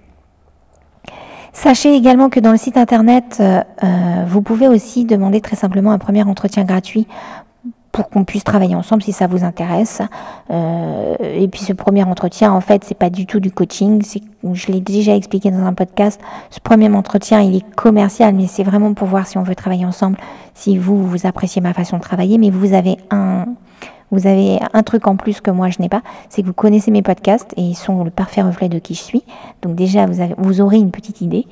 Sachez 1.54 1.96
également 1.96 2.30
que 2.30 2.40
dans 2.42 2.52
le 2.52 2.58
site 2.58 2.76
internet, 2.76 3.38
euh, 3.40 3.62
euh, 3.84 4.26
vous 4.28 4.42
pouvez 4.42 4.68
aussi 4.68 5.06
demander 5.06 5.40
très 5.40 5.56
simplement 5.56 5.92
un 5.92 5.98
premier 5.98 6.24
entretien 6.24 6.66
gratuit 6.66 7.08
pour 7.94 8.10
qu'on 8.10 8.26
puisse 8.26 8.44
travailler 8.44 8.76
ensemble 8.76 9.02
si 9.02 9.14
ça 9.14 9.26
vous 9.26 9.46
intéresse. 9.46 10.02
Euh, 10.52 11.16
et 11.22 11.48
puis 11.48 11.62
ce 11.62 11.72
premier 11.72 12.04
entretien, 12.04 12.52
en 12.52 12.60
fait, 12.60 12.84
c'est 12.84 12.98
pas 12.98 13.10
du 13.10 13.26
tout 13.26 13.40
du 13.40 13.52
coaching. 13.52 14.04
Je 14.52 14.68
l'ai 14.68 14.82
déjà 14.82 15.16
expliqué 15.16 15.50
dans 15.50 15.66
un 15.66 15.74
podcast. 15.74 16.20
Ce 16.50 16.60
premier 16.60 16.90
entretien, 16.90 17.40
il 17.40 17.56
est 17.56 17.76
commercial, 17.76 18.36
mais 18.36 18.48
c'est 18.48 18.64
vraiment 18.64 18.94
pour 18.94 19.08
voir 19.08 19.26
si 19.26 19.38
on 19.38 19.44
veut 19.44 19.56
travailler 19.56 19.86
ensemble, 19.86 20.18
si 20.56 20.78
vous 20.78 21.08
vous 21.08 21.26
appréciez 21.26 21.62
ma 21.62 21.74
façon 21.74 21.96
de 21.96 22.02
travailler. 22.02 22.38
Mais 22.38 22.50
vous 22.50 22.74
avez 22.74 22.98
un 23.12 23.46
vous 24.12 24.28
avez 24.28 24.60
un 24.74 24.84
truc 24.84 25.08
en 25.08 25.16
plus 25.16 25.42
que 25.42 25.52
moi 25.52 25.70
je 25.70 25.82
n'ai 25.82 25.90
pas, 25.90 26.02
c'est 26.30 26.42
que 26.42 26.48
vous 26.48 26.54
connaissez 26.54 26.92
mes 26.92 27.02
podcasts 27.02 27.54
et 27.58 27.62
ils 27.62 27.76
sont 27.76 28.04
le 28.04 28.12
parfait 28.12 28.42
reflet 28.42 28.70
de 28.70 28.80
qui 28.80 28.94
je 28.94 29.02
suis. 29.02 29.24
Donc 29.62 29.76
déjà, 29.76 30.06
vous, 30.38 30.62
aurez 30.62 30.78
une 30.78 30.92
petite 30.92 31.22
idée. 31.22 31.48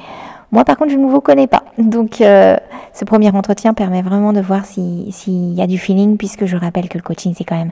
Moi, 0.52 0.63
par 0.66 0.78
contre, 0.78 0.92
je 0.92 0.98
ne 0.98 1.08
vous 1.08 1.20
connais 1.20 1.48
pas. 1.48 1.63
Donc, 1.80 2.22
euh, 2.22 2.56
ce 2.94 3.06
premier 3.06 3.36
entretien 3.36 3.74
permet 3.74 4.04
vraiment 4.04 4.34
de 4.34 4.42
voir 4.42 4.66
s'il 4.66 5.54
y 5.54 5.62
a 5.62 5.68
du 5.68 5.80
feeling, 5.80 6.16
puisque 6.16 6.46
je 6.46 6.56
rappelle 6.56 6.89
que 6.89 6.98
le 6.98 7.04
coaching, 7.04 7.34
c'est 7.36 7.44
quand 7.44 7.58
même 7.58 7.72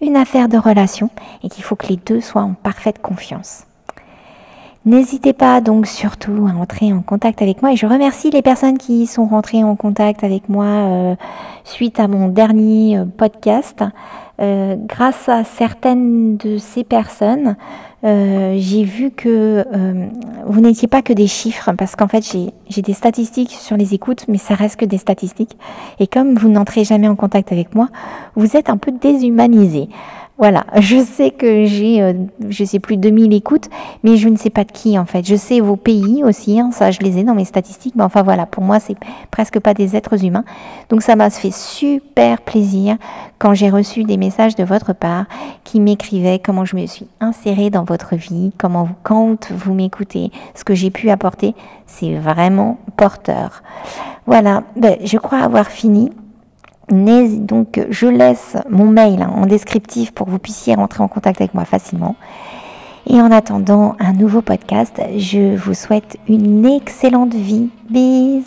une 0.00 0.16
affaire 0.16 0.48
de 0.48 0.58
relation 0.58 1.10
et 1.44 1.48
qu'il 1.48 1.62
faut 1.62 1.76
que 1.76 1.86
les 1.86 1.96
deux 1.96 2.20
soient 2.20 2.42
en 2.42 2.54
parfaite 2.54 3.00
confiance. 3.00 3.64
N'hésitez 4.86 5.32
pas 5.32 5.60
donc 5.60 5.86
surtout 5.86 6.46
à 6.48 6.56
entrer 6.56 6.92
en 6.92 7.02
contact 7.02 7.42
avec 7.42 7.62
moi 7.62 7.72
et 7.72 7.76
je 7.76 7.84
remercie 7.84 8.30
les 8.30 8.42
personnes 8.42 8.78
qui 8.78 9.06
sont 9.06 9.26
rentrées 9.26 9.64
en 9.64 9.74
contact 9.74 10.22
avec 10.22 10.48
moi 10.48 10.64
euh, 10.64 11.16
suite 11.64 11.98
à 11.98 12.06
mon 12.06 12.28
dernier 12.28 12.98
euh, 12.98 13.04
podcast. 13.04 13.84
Euh, 14.40 14.76
grâce 14.78 15.28
à 15.28 15.42
certaines 15.42 16.36
de 16.36 16.58
ces 16.58 16.84
personnes, 16.84 17.56
j'ai 18.04 18.84
vu 18.84 19.10
que 19.10 19.66
vous 20.46 20.60
n'étiez 20.60 20.86
pas 20.86 21.02
que 21.02 21.12
des 21.12 21.26
chiffres 21.26 21.72
parce 21.76 21.96
qu'en 21.96 22.06
fait 22.06 22.24
j'ai 22.68 22.82
des 22.82 22.92
statistiques 22.92 23.50
sur 23.50 23.76
les 23.76 23.92
écoutes 23.92 24.26
mais 24.28 24.38
ça 24.38 24.54
reste 24.54 24.76
que 24.76 24.84
des 24.84 24.98
statistiques 24.98 25.58
et 25.98 26.06
comme 26.06 26.36
vous 26.36 26.48
n'entrez 26.48 26.84
jamais 26.84 27.08
en 27.08 27.16
contact 27.16 27.50
avec 27.50 27.74
moi, 27.74 27.88
vous 28.36 28.56
êtes 28.56 28.70
un 28.70 28.76
peu 28.76 28.92
déshumanisé. 28.92 29.88
Voilà, 30.38 30.66
je 30.78 31.02
sais 31.02 31.32
que 31.32 31.64
j'ai, 31.64 32.00
euh, 32.00 32.12
je 32.48 32.62
sais 32.62 32.78
plus, 32.78 32.96
2000 32.96 33.34
écoutes, 33.34 33.68
mais 34.04 34.16
je 34.16 34.28
ne 34.28 34.36
sais 34.36 34.50
pas 34.50 34.62
de 34.62 34.70
qui 34.70 34.96
en 34.96 35.04
fait. 35.04 35.26
Je 35.26 35.34
sais 35.34 35.58
vos 35.58 35.74
pays 35.74 36.22
aussi, 36.22 36.60
hein, 36.60 36.70
ça 36.70 36.92
je 36.92 37.00
les 37.00 37.18
ai 37.18 37.24
dans 37.24 37.34
mes 37.34 37.44
statistiques, 37.44 37.96
mais 37.96 38.04
enfin 38.04 38.22
voilà, 38.22 38.46
pour 38.46 38.62
moi 38.62 38.78
c'est 38.78 38.94
presque 39.32 39.58
pas 39.58 39.74
des 39.74 39.96
êtres 39.96 40.24
humains. 40.24 40.44
Donc 40.90 41.02
ça 41.02 41.16
m'a 41.16 41.28
fait 41.30 41.52
super 41.52 42.40
plaisir 42.40 42.98
quand 43.40 43.52
j'ai 43.52 43.68
reçu 43.68 44.04
des 44.04 44.16
messages 44.16 44.54
de 44.54 44.62
votre 44.62 44.92
part 44.92 45.24
qui 45.64 45.80
m'écrivaient 45.80 46.38
comment 46.38 46.64
je 46.64 46.76
me 46.76 46.86
suis 46.86 47.08
insérée 47.18 47.70
dans 47.70 47.82
votre 47.82 48.14
vie, 48.14 48.52
comment 48.58 48.84
vous, 48.84 48.94
quand 49.02 49.50
vous 49.50 49.74
m'écoutez, 49.74 50.30
ce 50.54 50.62
que 50.62 50.74
j'ai 50.74 50.90
pu 50.90 51.10
apporter, 51.10 51.56
c'est 51.86 52.14
vraiment 52.14 52.78
porteur. 52.96 53.64
Voilà, 54.26 54.62
ben, 54.76 54.98
je 55.02 55.18
crois 55.18 55.38
avoir 55.38 55.66
fini. 55.66 56.12
Donc, 56.90 57.80
je 57.90 58.06
laisse 58.06 58.56
mon 58.68 58.86
mail 58.86 59.22
en 59.22 59.46
descriptif 59.46 60.12
pour 60.12 60.26
que 60.26 60.30
vous 60.30 60.38
puissiez 60.38 60.74
rentrer 60.74 61.02
en 61.02 61.08
contact 61.08 61.40
avec 61.40 61.54
moi 61.54 61.64
facilement. 61.64 62.16
Et 63.06 63.20
en 63.20 63.30
attendant 63.30 63.96
un 63.98 64.12
nouveau 64.12 64.42
podcast, 64.42 65.00
je 65.16 65.56
vous 65.56 65.74
souhaite 65.74 66.18
une 66.28 66.66
excellente 66.66 67.34
vie. 67.34 67.70
Bisous 67.88 68.44